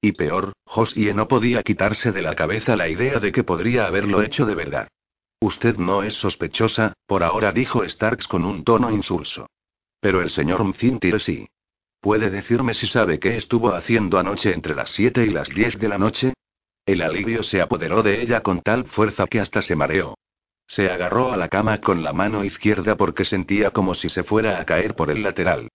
[0.01, 4.21] Y peor, Josie no podía quitarse de la cabeza la idea de que podría haberlo
[4.21, 4.89] hecho de verdad.
[5.39, 9.47] Usted no es sospechosa, por ahora dijo Starks con un tono insulso.
[10.01, 11.47] Pero el señor Mcintyre sí.
[12.01, 15.87] ¿Puede decirme si sabe qué estuvo haciendo anoche entre las 7 y las 10 de
[15.87, 16.33] la noche?
[16.85, 20.17] El alivio se apoderó de ella con tal fuerza que hasta se mareó.
[20.67, 24.59] Se agarró a la cama con la mano izquierda porque sentía como si se fuera
[24.59, 25.69] a caer por el lateral.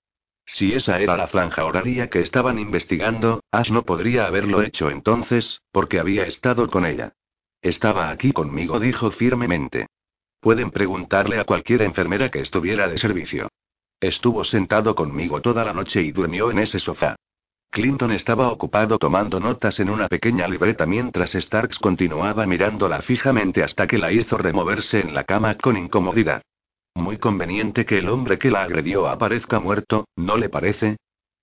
[0.46, 5.60] Si esa era la franja horaria que estaban investigando, Ash no podría haberlo hecho entonces,
[5.72, 7.12] porque había estado con ella.
[7.60, 9.88] Estaba aquí conmigo, dijo firmemente.
[10.40, 13.48] Pueden preguntarle a cualquier enfermera que estuviera de servicio.
[14.00, 17.16] Estuvo sentado conmigo toda la noche y durmió en ese sofá.
[17.70, 23.86] Clinton estaba ocupado tomando notas en una pequeña libreta mientras Starks continuaba mirándola fijamente hasta
[23.86, 26.42] que la hizo removerse en la cama con incomodidad.
[26.96, 30.96] Muy conveniente que el hombre que la agredió aparezca muerto, ¿no le parece?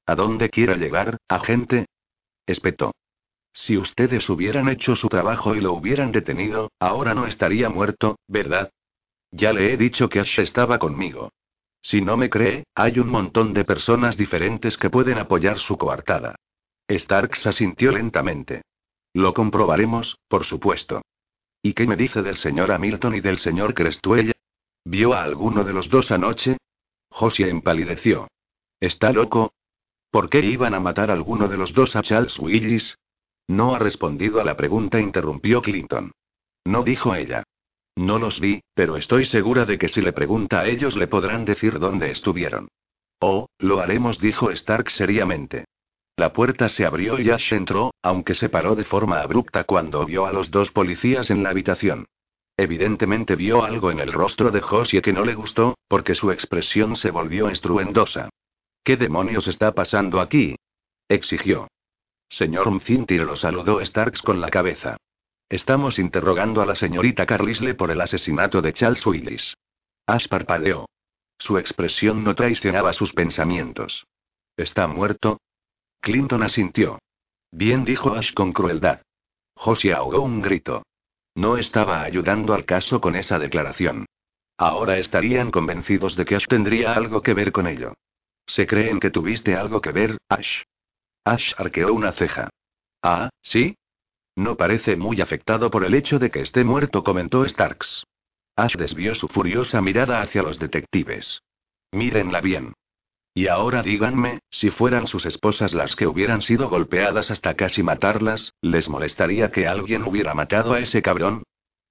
[0.08, 1.86] ¿A dónde quiere llegar, agente?
[2.48, 2.96] Espetó.
[3.54, 8.72] Si ustedes hubieran hecho su trabajo y lo hubieran detenido, ahora no estaría muerto, ¿verdad?
[9.30, 11.30] Ya le he dicho que Ash estaba conmigo.
[11.82, 16.36] Si no me cree, hay un montón de personas diferentes que pueden apoyar su coartada.
[16.90, 18.64] Starks asintió lentamente.
[19.14, 21.04] Lo comprobaremos, por supuesto.
[21.62, 24.33] ¿Y qué me dice del señor Hamilton y del señor Crestuella?
[24.86, 26.58] ¿Vio a alguno de los dos anoche?
[27.10, 28.28] Josia empalideció.
[28.80, 29.54] ¿Está loco?
[30.12, 32.98] ¿Por qué iban a matar a alguno de los dos a Charles Willis?
[33.48, 36.12] No ha respondido a la pregunta, interrumpió Clinton.
[36.66, 37.44] No dijo ella.
[37.96, 41.46] No los vi, pero estoy segura de que si le pregunta a ellos le podrán
[41.46, 42.70] decir dónde estuvieron.
[43.20, 45.66] Oh, lo haremos, dijo Stark seriamente.
[46.18, 50.26] La puerta se abrió y Ash entró, aunque se paró de forma abrupta cuando vio
[50.26, 52.06] a los dos policías en la habitación.
[52.58, 56.96] Evidentemente vio algo en el rostro de Josie que no le gustó, porque su expresión
[56.96, 58.30] se volvió estruendosa.
[58.84, 60.56] ¿Qué demonios está pasando aquí?
[61.08, 61.68] exigió.
[62.30, 64.98] Señor Mcintyre lo saludó Starks con la cabeza.
[65.50, 69.56] Estamos interrogando a la señorita Carlisle por el asesinato de Charles Willis.
[70.08, 70.88] Ash parpadeó.
[71.38, 74.06] Su expresión no traicionaba sus pensamientos.
[74.58, 75.40] ¿Está muerto?
[76.02, 77.00] Clinton asintió.
[77.52, 79.02] Bien dijo Ash con crueldad.
[79.56, 80.84] Josie ahogó un grito.
[81.36, 84.06] No estaba ayudando al caso con esa declaración.
[84.58, 87.94] Ahora estarían convencidos de que Ash tendría algo que ver con ello.
[88.46, 90.62] ¿Se creen que tuviste algo que ver, Ash?
[91.26, 92.50] Ash arqueó una ceja.
[93.02, 93.76] Ah, ¿sí?
[94.36, 98.04] No parece muy afectado por el hecho de que esté muerto, comentó Starks.
[98.56, 101.42] Ash desvió su furiosa mirada hacia los detectives.
[101.92, 102.74] Mírenla bien.
[103.36, 108.54] Y ahora díganme, si fueran sus esposas las que hubieran sido golpeadas hasta casi matarlas,
[108.62, 111.44] ¿les molestaría que alguien hubiera matado a ese cabrón?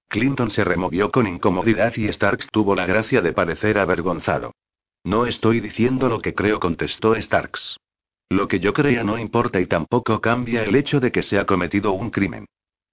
[0.07, 4.53] Clinton se removió con incomodidad y Starks tuvo la gracia de parecer avergonzado.
[5.03, 7.77] No estoy diciendo lo que creo, contestó Starks.
[8.29, 11.45] Lo que yo crea no importa y tampoco cambia el hecho de que se ha
[11.45, 12.45] cometido un crimen.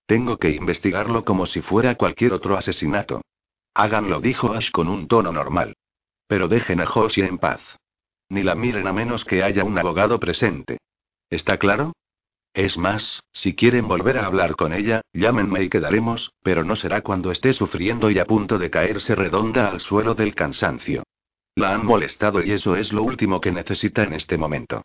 [0.07, 3.23] Tengo que investigarlo como si fuera cualquier otro asesinato.
[3.75, 5.77] Háganlo, dijo Ash con un tono normal.
[6.27, 7.61] Pero dejen a Josie en paz.
[8.31, 10.79] Ni la miren a menos que haya un abogado presente.
[11.29, 11.93] ¿Está claro?
[12.55, 17.03] Es más, si quieren volver a hablar con ella, llámenme y quedaremos, pero no será
[17.03, 21.03] cuando esté sufriendo y a punto de caerse redonda al suelo del cansancio.
[21.55, 24.83] La han molestado y eso es lo último que necesita en este momento.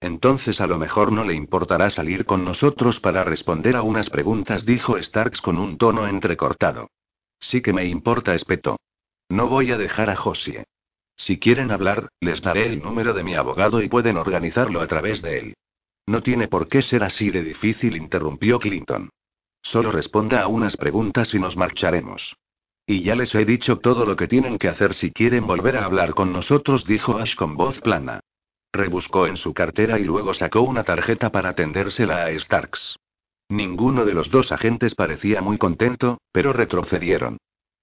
[0.00, 4.66] Entonces a lo mejor no le importará salir con nosotros para responder a unas preguntas,
[4.66, 6.90] dijo Starks con un tono entrecortado.
[7.40, 8.78] Sí que me importa, espetó.
[9.28, 10.64] No voy a dejar a Josie.
[11.16, 15.22] Si quieren hablar, les daré el número de mi abogado y pueden organizarlo a través
[15.22, 15.54] de él.
[16.06, 19.10] No tiene por qué ser así de difícil, interrumpió Clinton.
[19.62, 22.36] Solo responda a unas preguntas y nos marcharemos.
[22.86, 25.84] Y ya les he dicho todo lo que tienen que hacer si quieren volver a
[25.84, 28.20] hablar con nosotros, dijo Ash con voz plana.
[28.72, 32.96] Rebuscó en su cartera y luego sacó una tarjeta para tendérsela a Starks.
[33.48, 37.38] Ninguno de los dos agentes parecía muy contento, pero retrocedieron.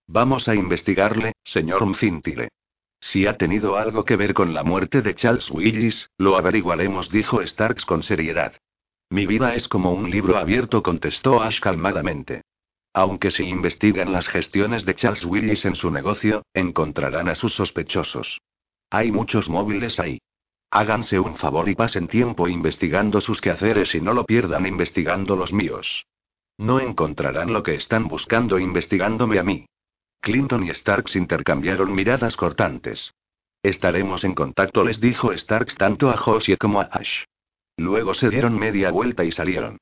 [0.08, 2.50] Vamos a investigarle, señor Mcintile.
[3.06, 7.46] Si ha tenido algo que ver con la muerte de Charles Willis, lo averiguaremos, dijo
[7.46, 8.54] Starks con seriedad.
[9.10, 12.44] Mi vida es como un libro abierto, contestó Ash calmadamente.
[12.94, 18.39] Aunque si investigan las gestiones de Charles Willis en su negocio, encontrarán a sus sospechosos.
[18.89, 20.20] Hay muchos móviles ahí.
[20.72, 25.52] Háganse un favor y pasen tiempo investigando sus quehaceres y no lo pierdan investigando los
[25.52, 26.06] míos.
[26.58, 29.66] No encontrarán lo que están buscando investigándome a mí.
[30.24, 33.14] Clinton y Starks intercambiaron miradas cortantes.
[33.62, 37.26] Estaremos en contacto, les dijo Starks tanto a Josie como a Ash.
[37.76, 39.80] Luego se dieron media vuelta y salieron.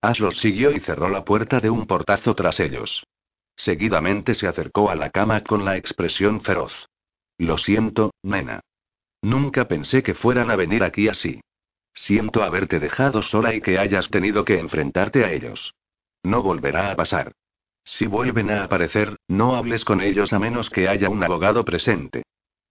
[0.00, 3.04] Ash los siguió y cerró la puerta de un portazo tras ellos.
[3.54, 6.88] Seguidamente se acercó a la cama con la expresión feroz.
[7.36, 8.60] Lo siento, nena.
[9.20, 11.42] Nunca pensé que fueran a venir aquí así.
[11.92, 15.74] Siento haberte dejado sola y que hayas tenido que enfrentarte a ellos.
[16.22, 17.34] No volverá a pasar.
[17.84, 22.22] Si vuelven a aparecer, no hables con ellos a menos que haya un abogado presente.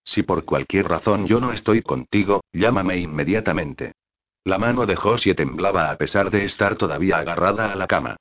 [0.03, 3.93] Si por cualquier razón yo no estoy contigo, llámame inmediatamente.
[4.43, 8.17] La mano de Josie temblaba a pesar de estar todavía agarrada a la cama.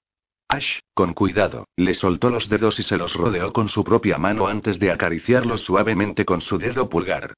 [0.49, 4.49] Ash, con cuidado, le soltó los dedos y se los rodeó con su propia mano
[4.49, 7.35] antes de acariciarlos suavemente con su dedo pulgar.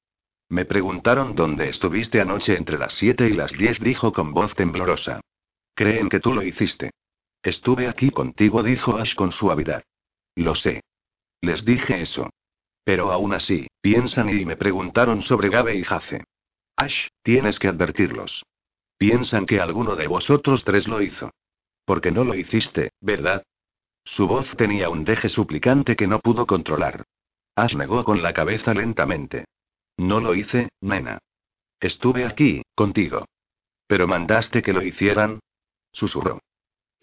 [0.49, 5.21] Me preguntaron dónde estuviste anoche entre las 7 y las 10, dijo con voz temblorosa.
[5.75, 6.91] Creen que tú lo hiciste.
[7.43, 9.83] Estuve aquí contigo, dijo Ash con suavidad.
[10.35, 10.81] Lo sé.
[11.41, 12.29] Les dije eso.
[12.85, 16.23] Pero aún así, piensan y me preguntaron sobre Gabe y Jace.
[16.77, 18.43] Ash, tienes que advertirlos.
[18.97, 21.31] Piensan que alguno de vosotros tres lo hizo.
[21.85, 23.43] Porque no lo hiciste, ¿verdad?
[24.05, 27.03] Su voz tenía un deje suplicante que no pudo controlar.
[27.55, 29.45] Ash negó con la cabeza lentamente.
[29.97, 31.19] No lo hice, nena.
[31.79, 33.25] Estuve aquí, contigo.
[33.87, 35.39] ¿Pero mandaste que lo hicieran?
[35.91, 36.39] Susurró.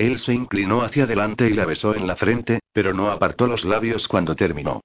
[0.00, 3.66] Él se inclinó hacia adelante y la besó en la frente, pero no apartó los
[3.66, 4.80] labios cuando terminó.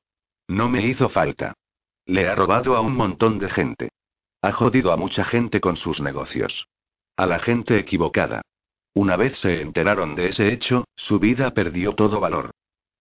[0.49, 1.53] No me hizo falta.
[2.05, 3.91] Le ha robado a un montón de gente.
[4.41, 6.67] Ha jodido a mucha gente con sus negocios.
[7.15, 8.41] A la gente equivocada.
[8.93, 12.51] Una vez se enteraron de ese hecho, su vida perdió todo valor.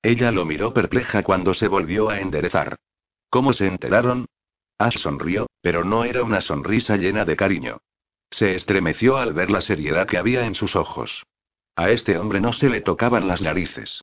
[0.01, 2.77] Ella lo miró perpleja cuando se volvió a enderezar.
[3.29, 4.27] ¿Cómo se enteraron?
[4.79, 7.79] Ash sonrió, pero no era una sonrisa llena de cariño.
[8.31, 11.25] Se estremeció al ver la seriedad que había en sus ojos.
[11.77, 14.03] A este hombre no se le tocaban las narices.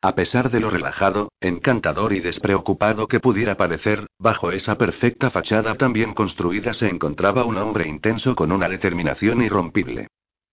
[0.00, 5.76] A pesar de lo relajado, encantador y despreocupado que pudiera parecer, bajo esa perfecta fachada
[5.76, 10.08] tan bien construida se encontraba un hombre intenso con una determinación irrompible.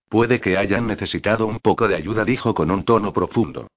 [0.07, 3.67] Puede que hayan necesitado un poco de ayuda, dijo con un tono profundo.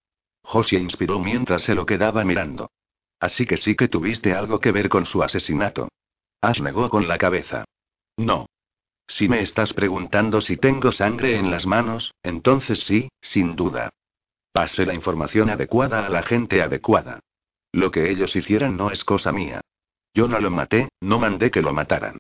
[0.42, 2.70] Josie inspiró mientras se lo quedaba mirando.
[3.18, 5.88] Así que sí que tuviste algo que ver con su asesinato.
[6.42, 7.64] Ash negó con la cabeza.
[8.18, 8.46] No.
[9.06, 13.90] Si me estás preguntando si tengo sangre en las manos, entonces sí, sin duda.
[14.52, 17.20] Pasé la información adecuada a la gente adecuada.
[17.72, 19.62] Lo que ellos hicieran no es cosa mía.
[20.14, 22.18] Yo no lo maté, no mandé que lo mataran.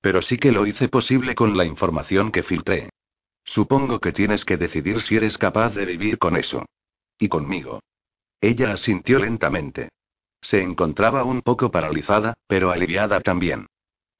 [0.00, 2.90] Pero sí que lo hice posible con la información que filtré.
[3.44, 6.64] Supongo que tienes que decidir si eres capaz de vivir con eso.
[7.18, 7.80] Y conmigo.
[8.40, 9.88] Ella asintió lentamente.
[10.40, 13.66] Se encontraba un poco paralizada, pero aliviada también.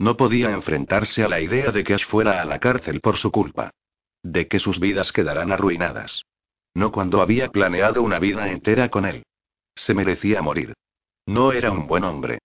[0.03, 3.31] No podía enfrentarse a la idea de que Ash fuera a la cárcel por su
[3.31, 3.71] culpa.
[4.25, 6.25] De que sus vidas quedarán arruinadas.
[6.75, 9.23] No cuando había planeado una vida entera con él.
[9.77, 10.75] Se merecía morir.
[11.25, 12.41] No era un buen hombre.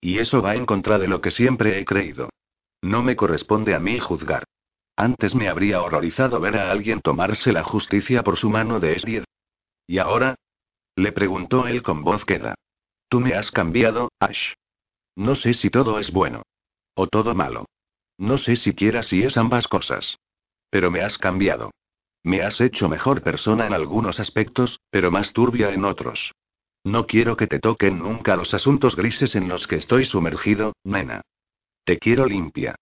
[0.00, 2.30] Y eso va en contra de lo que siempre he creído.
[2.80, 4.44] No me corresponde a mí juzgar.
[4.96, 9.24] Antes me habría horrorizado ver a alguien tomarse la justicia por su mano de Esdied.
[9.86, 10.36] ¿Y ahora?
[10.96, 12.54] Le preguntó él con voz queda.
[13.10, 14.54] Tú me has cambiado, Ash.
[15.14, 16.42] No sé si todo es bueno.
[16.94, 17.66] O todo malo.
[18.18, 20.18] No sé siquiera si es ambas cosas.
[20.70, 21.70] Pero me has cambiado.
[22.22, 26.32] Me has hecho mejor persona en algunos aspectos, pero más turbia en otros.
[26.84, 31.22] No quiero que te toquen nunca los asuntos grises en los que estoy sumergido, nena.
[31.84, 32.76] Te quiero limpia.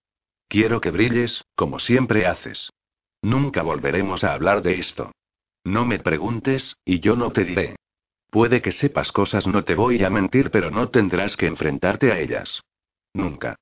[0.48, 2.70] Quiero que brilles, como siempre haces.
[3.22, 5.12] Nunca volveremos a hablar de esto.
[5.64, 7.76] No me preguntes, y yo no te diré.
[8.30, 12.20] Puede que sepas cosas, no te voy a mentir, pero no tendrás que enfrentarte a
[12.20, 12.62] ellas.
[13.12, 13.56] Nunca.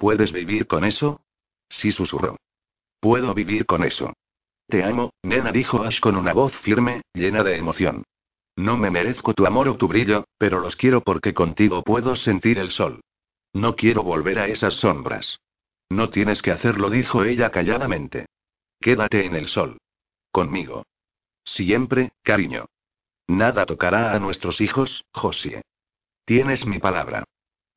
[0.00, 1.20] ¿Puedes vivir con eso?
[1.68, 2.38] Sí susurró.
[3.00, 4.14] Puedo vivir con eso.
[4.66, 8.04] Te amo, nena, dijo Ash con una voz firme, llena de emoción.
[8.56, 12.58] No me merezco tu amor o tu brillo, pero los quiero porque contigo puedo sentir
[12.58, 13.02] el sol.
[13.52, 15.38] No quiero volver a esas sombras.
[15.90, 18.24] No tienes que hacerlo, dijo ella calladamente.
[18.80, 19.76] Quédate en el sol.
[20.32, 20.86] Conmigo.
[21.44, 22.70] Siempre, cariño.
[23.26, 25.60] Nada tocará a nuestros hijos, Josie.
[26.24, 27.24] Tienes mi palabra.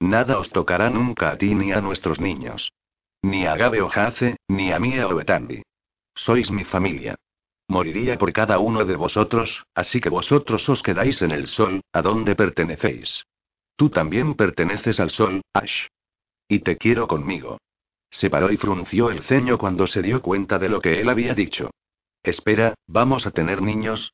[0.03, 2.73] Nada os tocará nunca a ti ni a nuestros niños.
[3.21, 5.15] Ni a Gabe o Jace, ni a Mia o.
[6.13, 7.15] Sois mi familia.
[7.69, 12.01] Moriría por cada uno de vosotros, así que vosotros os quedáis en el sol, a
[12.01, 13.25] donde pertenecéis.
[13.77, 15.87] Tú también perteneces al sol, Ash.
[16.49, 17.57] Y te quiero conmigo.
[18.09, 21.33] Se paró y frunció el ceño cuando se dio cuenta de lo que él había
[21.33, 21.71] dicho.
[22.21, 24.11] Espera, ¿vamos a tener niños?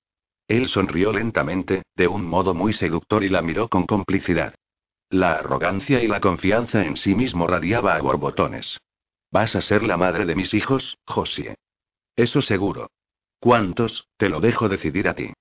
[0.48, 4.54] Él sonrió lentamente, de un modo muy seductor y la miró con complicidad.
[5.10, 8.80] La arrogancia y la confianza en sí mismo radiaba a borbotones.
[9.32, 11.56] Vas a ser la madre de mis hijos, Josie.
[12.16, 12.92] Eso seguro.
[13.40, 14.08] ¿Cuántos?
[14.18, 15.34] Te lo dejo decidir a ti.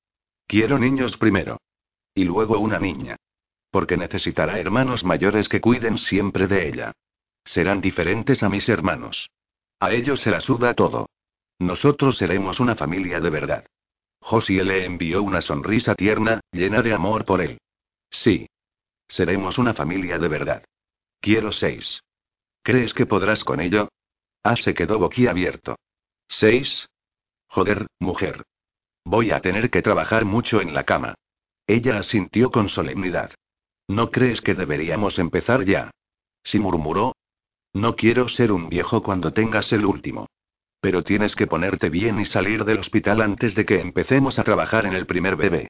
[0.47, 1.59] Quiero niños primero.
[2.15, 3.17] Y luego una niña.
[3.71, 6.93] Porque necesitará hermanos mayores que cuiden siempre de ella.
[7.45, 9.29] Serán diferentes a mis hermanos.
[9.81, 11.09] A ellos se la suda todo.
[11.59, 13.67] Nosotros seremos una familia de verdad.
[14.21, 17.59] Josie le envió una sonrisa tierna, llena de amor por él.
[18.11, 18.49] Sí.
[19.09, 20.65] Seremos una familia de verdad.
[21.21, 22.03] Quiero seis.
[22.63, 23.89] ¿Crees que podrás con ello?
[24.43, 25.77] Ah, se quedó boquiabierto.
[26.29, 26.89] ¿Seis?
[27.49, 28.45] Joder, mujer.
[29.05, 31.15] Voy a tener que trabajar mucho en la cama.
[31.67, 33.33] Ella asintió con solemnidad.
[33.89, 35.91] ¿No crees que deberíamos empezar ya?
[36.45, 37.15] Si murmuró,
[37.73, 40.27] no quiero ser un viejo cuando tengas el último.
[40.81, 44.87] Pero tienes que ponerte bien y salir del hospital antes de que empecemos a trabajar
[44.87, 45.69] en el primer bebé.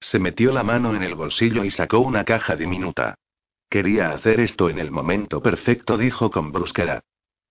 [0.00, 3.14] Se metió la mano en el bolsillo y sacó una caja diminuta.
[3.68, 7.02] Quería hacer esto en el momento perfecto, dijo con brusquedad.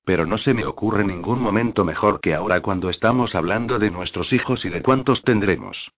[0.04, 4.32] Pero no se me ocurre ningún momento mejor que ahora cuando estamos hablando de nuestros
[4.34, 5.92] hijos y de cuántos tendremos.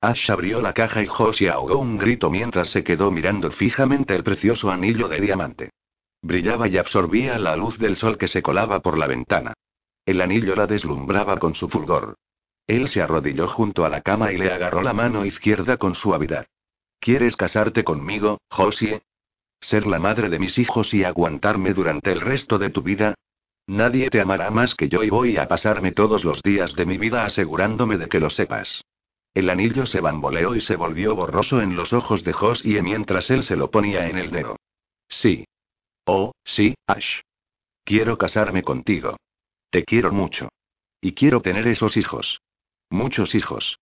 [0.00, 4.22] Ash abrió la caja y Josie ahogó un grito mientras se quedó mirando fijamente el
[4.22, 5.70] precioso anillo de diamante.
[6.22, 9.54] Brillaba y absorbía la luz del sol que se colaba por la ventana.
[10.04, 12.14] El anillo la deslumbraba con su fulgor.
[12.66, 16.46] Él se arrodilló junto a la cama y le agarró la mano izquierda con suavidad.
[16.98, 19.02] ¿Quieres casarte conmigo, Josie?
[19.60, 23.14] ¿Ser la madre de mis hijos y aguantarme durante el resto de tu vida?
[23.66, 26.98] Nadie te amará más que yo y voy a pasarme todos los días de mi
[26.98, 28.84] vida asegurándome de que lo sepas.
[29.34, 33.42] El anillo se bamboleó y se volvió borroso en los ojos de Josie mientras él
[33.42, 34.56] se lo ponía en el dedo.
[35.08, 35.44] Sí,
[36.06, 37.20] Oh, sí, Ash.
[37.84, 39.16] Quiero casarme contigo.
[39.70, 40.48] Te quiero mucho.
[41.00, 42.40] Y quiero tener esos hijos.
[42.90, 43.78] Muchos hijos.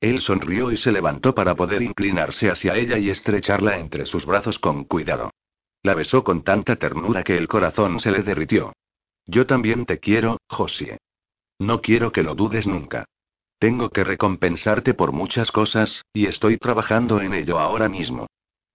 [0.00, 4.58] Él sonrió y se levantó para poder inclinarse hacia ella y estrecharla entre sus brazos
[4.58, 5.30] con cuidado.
[5.82, 8.72] La besó con tanta ternura que el corazón se le derritió.
[9.26, 10.98] Yo también te quiero, Josie.
[11.58, 13.04] No quiero que lo dudes nunca.
[13.58, 18.26] Tengo que recompensarte por muchas cosas, y estoy trabajando en ello ahora mismo.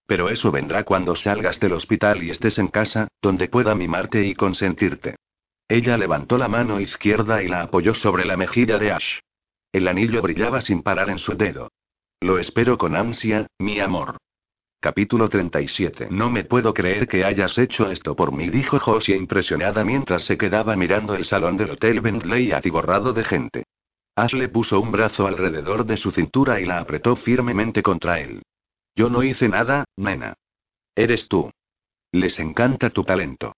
[0.06, 4.34] Pero eso vendrá cuando salgas del hospital y estés en casa, donde pueda mimarte y
[4.34, 5.16] consentirte.
[5.68, 9.18] Ella levantó la mano izquierda y la apoyó sobre la mejilla de Ash.
[9.72, 11.70] El anillo brillaba sin parar en su dedo.
[12.20, 14.16] Lo espero con ansia, mi amor.
[14.80, 19.84] Capítulo 37 No me puedo creer que hayas hecho esto por mí, dijo Josie impresionada
[19.84, 23.64] mientras se quedaba mirando el salón del Hotel Bentley atiborrado de gente.
[24.14, 28.42] Ash le puso un brazo alrededor de su cintura y la apretó firmemente contra él.
[28.94, 30.34] Yo no hice nada, nena.
[30.94, 31.50] Eres tú.
[32.12, 33.54] Les encanta tu talento.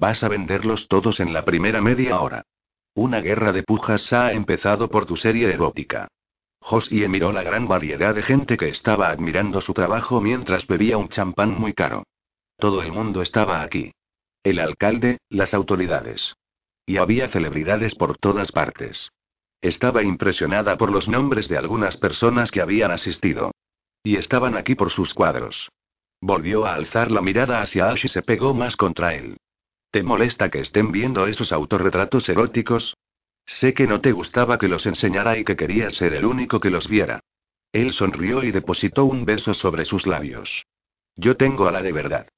[0.00, 2.42] Vas a venderlos todos en la primera media hora.
[2.94, 6.08] Una guerra de pujas ha empezado por tu serie erótica.
[6.60, 11.08] Josie miró la gran variedad de gente que estaba admirando su trabajo mientras bebía un
[11.08, 12.04] champán muy caro.
[12.58, 13.92] Todo el mundo estaba aquí.
[14.42, 16.34] El alcalde, las autoridades.
[16.84, 19.10] Y había celebridades por todas partes.
[19.62, 23.52] Estaba impresionada por los nombres de algunas personas que habían asistido.
[24.02, 25.68] Y estaban aquí por sus cuadros.
[26.20, 29.36] Volvió a alzar la mirada hacia Ash y se pegó más contra él.
[29.90, 32.96] ¿Te molesta que estén viendo esos autorretratos eróticos?
[33.44, 36.70] Sé que no te gustaba que los enseñara y que querías ser el único que
[36.70, 37.20] los viera.
[37.72, 40.66] Él sonrió y depositó un beso sobre sus labios.
[41.16, 42.28] Yo tengo a la de verdad.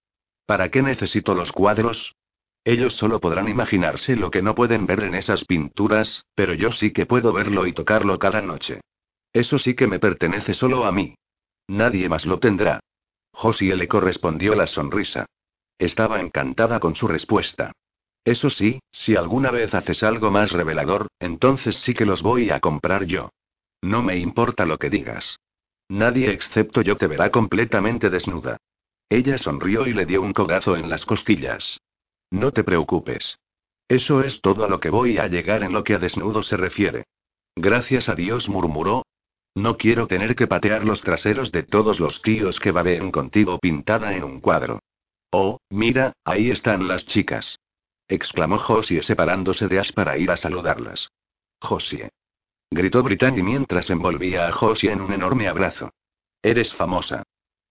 [0.47, 2.15] ¿Para qué necesito los cuadros?
[2.65, 6.93] Ellos solo podrán imaginarse lo que no pueden ver en esas pinturas, pero yo sí
[6.93, 8.81] que puedo verlo y tocarlo cada noche.
[9.33, 11.17] Eso sí que me pertenece solo a mí.
[11.69, 12.81] Nadie más lo tendrá.
[13.33, 15.27] Josie le correspondió la sonrisa.
[15.83, 17.73] Estaba encantada con su respuesta.
[18.25, 22.61] Eso sí, si alguna vez haces algo más revelador, entonces sí que los voy a
[22.61, 23.31] comprar yo.
[23.83, 25.41] No me importa lo que digas.
[25.89, 28.59] Nadie excepto yo te verá completamente desnuda.
[29.09, 31.81] Ella sonrió y le dio un codazo en las costillas.
[32.31, 33.41] No te preocupes.
[33.89, 36.57] Eso es todo a lo que voy a llegar en lo que a desnudo se
[36.57, 37.07] refiere.
[37.57, 39.03] Gracias a Dios murmuró,
[39.57, 44.15] no quiero tener que patear los traseros de todos los tíos que babeen contigo pintada
[44.15, 44.79] en un cuadro.
[45.35, 47.59] Oh, mira, ahí están las chicas.
[48.07, 51.09] exclamó Josie separándose de Ash para ir a saludarlas.
[51.59, 52.11] Josie.
[52.71, 55.91] Gritó Brittany mientras envolvía a Josie en un enorme abrazo.
[56.43, 57.23] Eres famosa.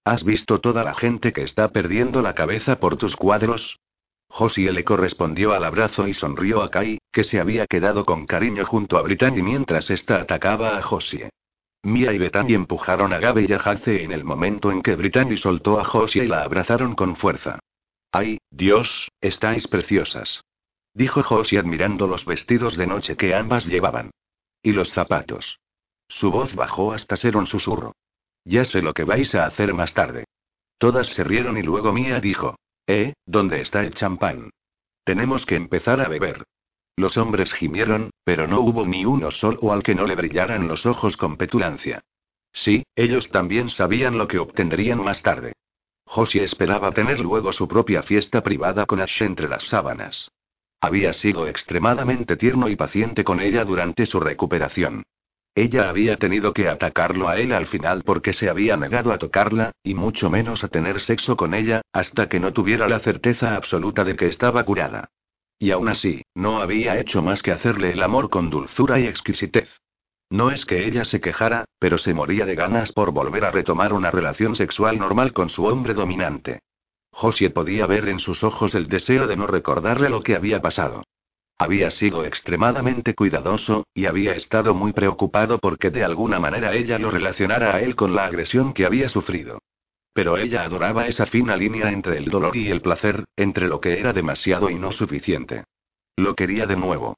[0.04, 3.80] ¿Has visto toda la gente que está perdiendo la cabeza por tus cuadros?
[4.28, 8.66] Josie le correspondió al abrazo y sonrió a Kai, que se había quedado con cariño
[8.66, 11.30] junto a Brittany mientras ésta atacaba a Josie.
[11.84, 15.38] Mia y Bethany empujaron a Gabe y a Hace en el momento en que Brittany
[15.38, 17.60] soltó a Josie y la abrazaron con fuerza.
[18.12, 20.44] ¡Ay, Dios, estáis preciosas!
[20.94, 24.12] Dijo Josie admirando los vestidos de noche que ambas llevaban.
[24.62, 25.58] Y los zapatos.
[26.08, 27.94] Su voz bajó hasta ser un susurro.
[28.44, 30.26] Ya sé lo que vais a hacer más tarde.
[30.78, 32.58] Todas se rieron y luego Mia dijo.
[32.86, 33.14] ¿Eh?
[33.26, 34.52] ¿Dónde está el champán?
[35.04, 36.44] Tenemos que empezar a beber.
[36.96, 40.86] Los hombres gimieron, pero no hubo ni uno solo al que no le brillaran los
[40.86, 42.02] ojos con petulancia.
[42.54, 45.54] Sí, ellos también sabían lo que obtendrían más tarde.
[46.06, 50.30] Josie esperaba tener luego su propia fiesta privada con Ash entre las sábanas.
[50.82, 55.04] Había sido extremadamente tierno y paciente con ella durante su recuperación.
[55.54, 59.72] Ella había tenido que atacarlo a él al final porque se había negado a tocarla,
[59.84, 64.04] y mucho menos a tener sexo con ella, hasta que no tuviera la certeza absoluta
[64.04, 65.10] de que estaba curada.
[65.62, 69.70] Y aún así, no había hecho más que hacerle el amor con dulzura y exquisitez.
[70.32, 73.94] No es que ella se quejara, pero se moría de ganas por volver a retomar
[73.94, 76.62] una relación sexual normal con su hombre dominante.
[77.12, 81.04] Josie podía ver en sus ojos el deseo de no recordarle lo que había pasado.
[81.60, 87.12] Había sido extremadamente cuidadoso, y había estado muy preocupado porque de alguna manera ella lo
[87.12, 89.60] relacionara a él con la agresión que había sufrido.
[90.14, 94.00] Pero ella adoraba esa fina línea entre el dolor y el placer, entre lo que
[94.00, 95.64] era demasiado y no suficiente.
[96.18, 97.18] Lo quería de nuevo.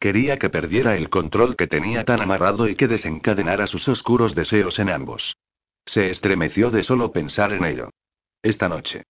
[0.00, 4.80] Quería que perdiera el control que tenía tan amarrado y que desencadenara sus oscuros deseos
[4.80, 5.36] en ambos.
[5.84, 7.90] Se estremeció de solo pensar en ello.
[8.42, 9.04] Esta noche.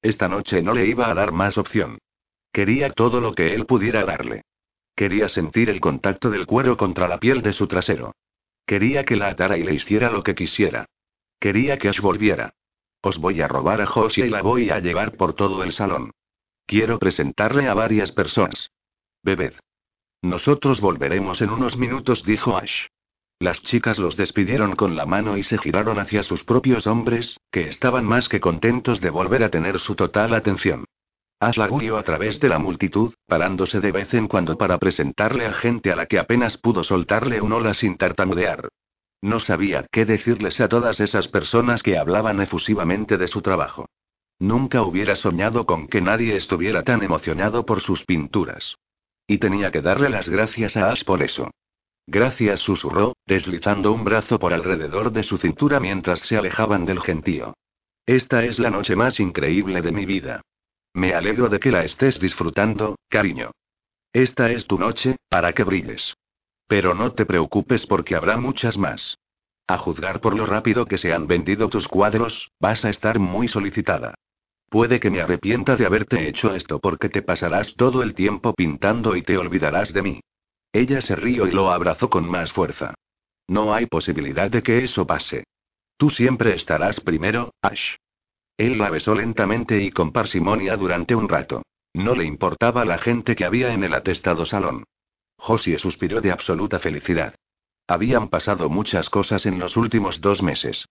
[0.00, 1.98] Esta noche no le iba a dar más opción.
[2.52, 4.42] Quería todo lo que él pudiera darle.
[4.96, 8.14] Quería sentir el contacto del cuero contra la piel de su trasero.
[8.66, 10.86] Quería que la atara y le hiciera lo que quisiera.
[11.38, 12.54] Quería que Ash volviera.
[13.02, 16.10] Os voy a robar a Josie y la voy a llevar por todo el salón.
[16.66, 18.70] Quiero presentarle a varias personas.
[19.22, 19.54] Bebed.
[20.22, 22.86] Nosotros volveremos en unos minutos, dijo Ash.
[23.38, 27.68] Las chicas los despidieron con la mano y se giraron hacia sus propios hombres, que
[27.68, 30.84] estaban más que contentos de volver a tener su total atención.
[31.40, 35.46] Ash la guió a través de la multitud, parándose de vez en cuando para presentarle
[35.46, 38.68] a gente a la que apenas pudo soltarle un hola sin tartamudear.
[39.22, 43.86] No sabía qué decirles a todas esas personas que hablaban efusivamente de su trabajo.
[44.38, 48.76] Nunca hubiera soñado con que nadie estuviera tan emocionado por sus pinturas.
[49.26, 51.50] Y tenía que darle las gracias a Ash por eso.
[52.06, 57.54] Gracias, susurró, deslizando un brazo por alrededor de su cintura mientras se alejaban del gentío.
[58.06, 60.40] Esta es la noche más increíble de mi vida.
[60.94, 63.52] Me alegro de que la estés disfrutando, cariño.
[64.12, 66.14] Esta es tu noche, para que brilles.
[66.70, 69.18] Pero no te preocupes porque habrá muchas más.
[69.66, 73.48] A juzgar por lo rápido que se han vendido tus cuadros, vas a estar muy
[73.48, 74.14] solicitada.
[74.68, 79.16] Puede que me arrepienta de haberte hecho esto porque te pasarás todo el tiempo pintando
[79.16, 80.20] y te olvidarás de mí.
[80.72, 82.94] Ella se rió y lo abrazó con más fuerza.
[83.48, 85.42] No hay posibilidad de que eso pase.
[85.96, 87.96] Tú siempre estarás primero, Ash.
[88.56, 91.62] Él la besó lentamente y con parsimonia durante un rato.
[91.94, 94.84] No le importaba la gente que había en el atestado salón.
[95.40, 97.34] Josie suspiró de absoluta felicidad.
[97.88, 100.86] Habían pasado muchas cosas en los últimos dos meses.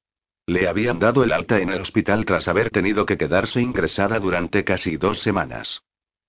[0.48, 4.64] Le habían dado el alta en el hospital tras haber tenido que quedarse ingresada durante
[4.64, 5.82] casi dos semanas.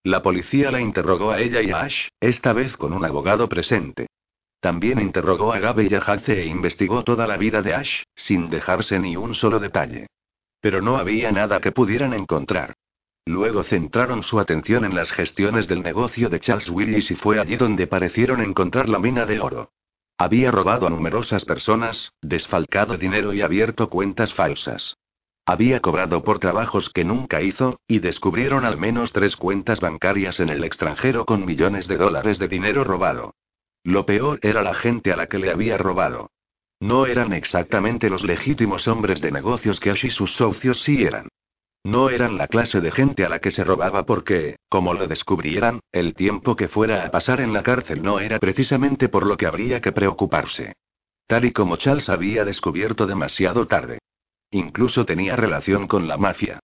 [0.04, 4.06] La policía la interrogó a ella y a Ash, esta vez con un abogado presente.
[4.60, 8.50] También interrogó a Gabe y a Hace e investigó toda la vida de Ash, sin
[8.50, 10.08] dejarse ni un solo detalle.
[10.60, 12.74] Pero no había nada que pudieran encontrar.
[13.26, 17.56] Luego centraron su atención en las gestiones del negocio de Charles Willis y fue allí
[17.56, 19.72] donde parecieron encontrar la mina de oro.
[20.18, 24.98] Había robado a numerosas personas, desfalcado dinero y abierto cuentas falsas.
[25.46, 30.50] Había cobrado por trabajos que nunca hizo, y descubrieron al menos tres cuentas bancarias en
[30.50, 33.34] el extranjero con millones de dólares de dinero robado.
[33.82, 36.30] Lo peor era la gente a la que le había robado.
[36.80, 41.29] No eran exactamente los legítimos hombres de negocios que Ash y sus socios sí eran.
[41.84, 45.80] No eran la clase de gente a la que se robaba porque, como lo descubrieran,
[45.92, 49.46] el tiempo que fuera a pasar en la cárcel no era precisamente por lo que
[49.46, 50.74] habría que preocuparse.
[51.26, 53.98] Tal y como Charles había descubierto demasiado tarde.
[54.50, 56.60] Incluso tenía relación con la mafia.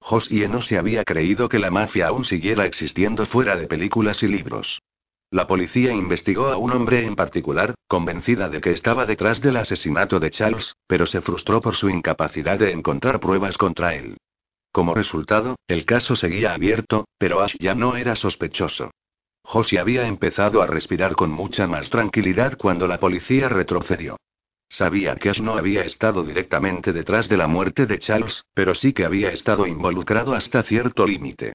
[0.00, 4.28] Josie no se había creído que la mafia aún siguiera existiendo fuera de películas y
[4.28, 4.80] libros.
[5.30, 10.20] La policía investigó a un hombre en particular, convencida de que estaba detrás del asesinato
[10.20, 14.16] de Charles, pero se frustró por su incapacidad de encontrar pruebas contra él.
[14.78, 18.92] Como resultado, el caso seguía abierto, pero Ash ya no era sospechoso.
[19.42, 24.18] Josie había empezado a respirar con mucha más tranquilidad cuando la policía retrocedió.
[24.68, 28.92] Sabía que Ash no había estado directamente detrás de la muerte de Charles, pero sí
[28.92, 31.54] que había estado involucrado hasta cierto límite.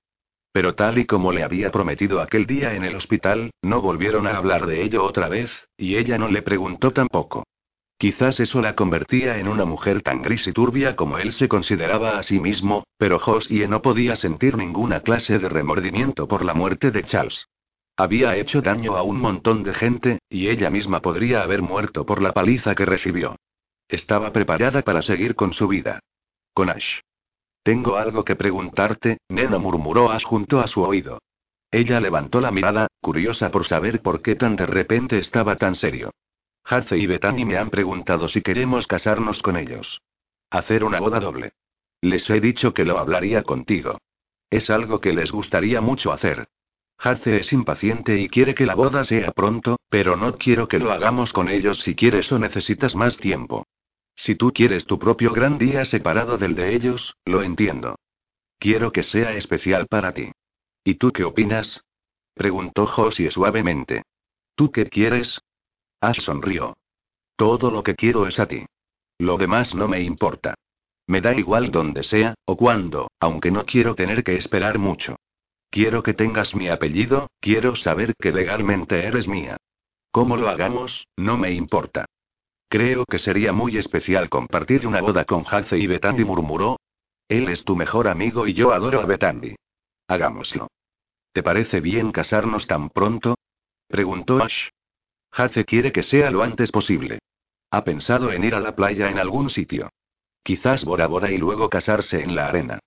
[0.51, 4.35] Pero tal y como le había prometido aquel día en el hospital, no volvieron a
[4.35, 7.45] hablar de ello otra vez, y ella no le preguntó tampoco.
[8.03, 12.17] Quizás eso la convertía en una mujer tan gris y turbia como él se consideraba
[12.17, 16.91] a sí mismo, pero Josie no podía sentir ninguna clase de remordimiento por la muerte
[16.91, 17.47] de Charles.
[17.95, 22.21] Había hecho daño a un montón de gente, y ella misma podría haber muerto por
[22.21, 23.37] la paliza que recibió.
[23.87, 26.01] Estaba preparada para seguir con su vida.
[26.53, 26.99] Con Ash.
[27.63, 31.19] Tengo algo que preguntarte, nena murmuró Ash junto a su oído.
[31.71, 36.11] Ella levantó la mirada, curiosa por saber por qué tan de repente estaba tan serio.
[36.63, 40.01] Harce y Bethany me han preguntado si queremos casarnos con ellos.
[40.49, 41.53] Hacer una boda doble.
[42.01, 43.99] Les he dicho que lo hablaría contigo.
[44.49, 46.47] Es algo que les gustaría mucho hacer.
[46.97, 50.91] Harce es impaciente y quiere que la boda sea pronto, pero no quiero que lo
[50.91, 53.65] hagamos con ellos si quieres o necesitas más tiempo.
[54.15, 57.95] Si tú quieres tu propio gran día separado del de ellos, lo entiendo.
[58.59, 60.31] Quiero que sea especial para ti.
[60.83, 61.83] ¿Y tú qué opinas?
[62.33, 64.03] preguntó Josie suavemente.
[64.55, 65.41] ¿Tú qué quieres?
[66.03, 66.75] Ash sonrió.
[67.37, 68.65] Todo lo que quiero es a ti.
[69.19, 70.53] Lo demás no me importa.
[71.07, 75.15] Me da igual donde sea, o cuándo, aunque no quiero tener que esperar mucho.
[75.69, 79.55] Quiero que tengas mi apellido, quiero saber que legalmente eres mía.
[80.11, 81.07] ¿Cómo lo hagamos?
[81.15, 82.05] No me importa.
[82.67, 86.81] Creo que sería muy especial compartir una boda con Haze y Betandi murmuró.
[87.29, 89.55] Él es tu mejor amigo y yo adoro a Betandi.
[90.09, 90.67] Hagámoslo.
[91.31, 93.35] ¿Te parece bien casarnos tan pronto?
[93.87, 94.67] preguntó Ash.
[95.35, 97.19] Haze quiere que sea lo antes posible.
[97.71, 99.89] Ha pensado en ir a la playa en algún sitio.
[100.43, 102.79] Quizás Bora Bora y luego casarse en la arena.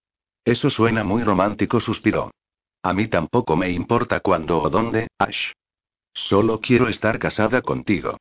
[0.45, 2.31] Eso suena muy romántico, suspiró.
[2.83, 5.53] A mí tampoco me importa cuándo o dónde, Ash.
[6.15, 8.17] Solo quiero estar casada contigo.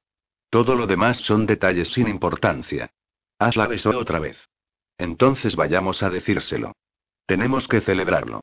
[0.49, 2.89] Todo lo demás son detalles sin importancia.
[3.37, 4.37] Ash la besó otra vez.
[4.97, 6.71] Entonces vayamos a decírselo.
[7.27, 8.41] Tenemos que celebrarlo.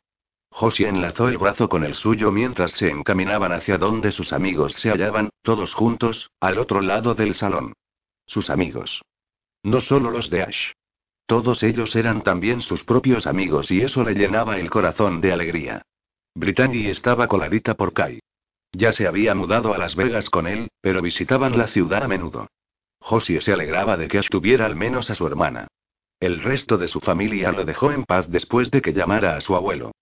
[0.54, 4.90] Josie enlazó el brazo con el suyo mientras se encaminaban hacia donde sus amigos se
[4.90, 7.72] hallaban, todos juntos, al otro lado del salón.
[8.26, 9.00] Sus amigos.
[9.62, 10.72] No solo los de Ash.
[11.24, 15.82] Todos ellos eran también sus propios amigos y eso le llenaba el corazón de alegría.
[16.34, 18.20] Brittany estaba coladita por Kai.
[18.72, 22.48] Ya se había mudado a Las Vegas con él, pero visitaban la ciudad a menudo.
[23.00, 25.68] Josie se alegraba de que estuviera al menos a su hermana.
[26.20, 29.56] El resto de su familia lo dejó en paz después de que llamara a su
[29.56, 29.92] abuelo.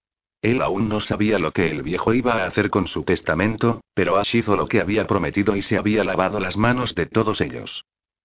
[0.43, 4.16] Él aún no sabía lo que el viejo iba a hacer con su testamento, pero
[4.16, 7.84] Ash hizo lo que había prometido y se había lavado las manos de todos ellos.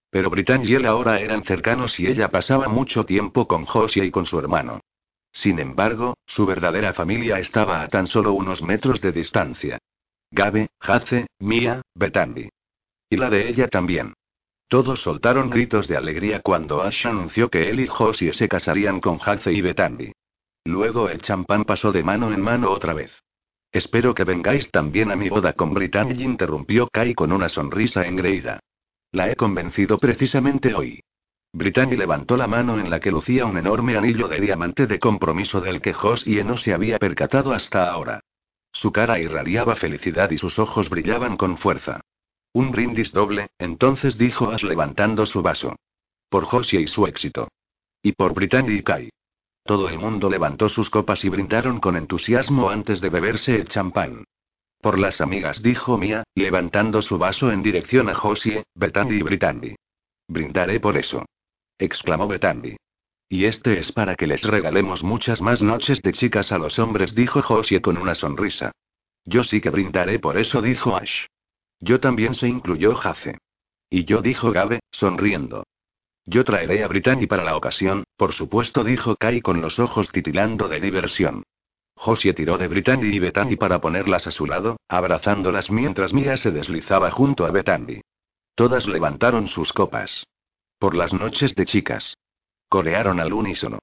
[0.10, 4.12] Pero Britannia y él ahora eran cercanos y ella pasaba mucho tiempo con Josie y
[4.12, 4.80] con su hermano.
[5.34, 9.78] Sin embargo, su verdadera familia estaba a tan solo unos metros de distancia.
[10.32, 12.48] Gabe, Hace, Mia, Betandi.
[13.10, 14.14] Y la de ella también.
[14.70, 19.20] Todos soltaron gritos de alegría cuando Ash anunció que él y Josie se casarían con
[19.22, 20.14] Haze y Betandi.
[20.66, 23.12] Luego el champán pasó de mano en mano otra vez.
[23.72, 28.60] Espero que vengáis también a mi boda con Britannia, interrumpió Kai con una sonrisa engreída.
[29.12, 31.02] La he convencido precisamente hoy.
[31.54, 35.62] Britannia levantó la mano en la que lucía un enorme anillo de diamante de compromiso
[35.62, 38.20] del que Josie no se había percatado hasta ahora.
[38.74, 42.02] Su cara irradiaba felicidad y sus ojos brillaban con fuerza.
[42.54, 45.76] Un brindis doble, entonces dijo Ash levantando su vaso.
[46.30, 47.50] Por Josie y su éxito.
[48.02, 49.10] Y por Britannia y Kai.
[49.66, 54.24] Todo el mundo levantó sus copas y brindaron con entusiasmo antes de beberse el champán.
[54.80, 59.76] Por las amigas, dijo Mia, levantando su vaso en dirección a Josie, Betandi y Britannia.
[60.28, 61.26] Brindaré por eso.
[61.80, 62.78] exclamó Betandi.
[63.28, 67.16] Y este es para que les regalemos muchas más noches de chicas a los hombres,
[67.16, 68.72] dijo Josie con una sonrisa.
[69.24, 71.26] Yo sí que brindaré por eso, dijo Ash.
[71.80, 73.40] Yo también se incluyó Jace.
[73.90, 75.64] Y yo dijo Gabe, sonriendo.
[76.26, 80.68] Yo traeré a Brittany para la ocasión, por supuesto, dijo Kai con los ojos titilando
[80.68, 81.44] de diversión.
[81.96, 86.52] Josie tiró de Brittany y Betany para ponerlas a su lado, abrazándolas mientras Mia se
[86.52, 88.02] deslizaba junto a Betany.
[88.56, 90.26] Todas levantaron sus copas.
[90.80, 92.18] Por las noches de chicas.
[92.68, 93.80] Corearon al unísono.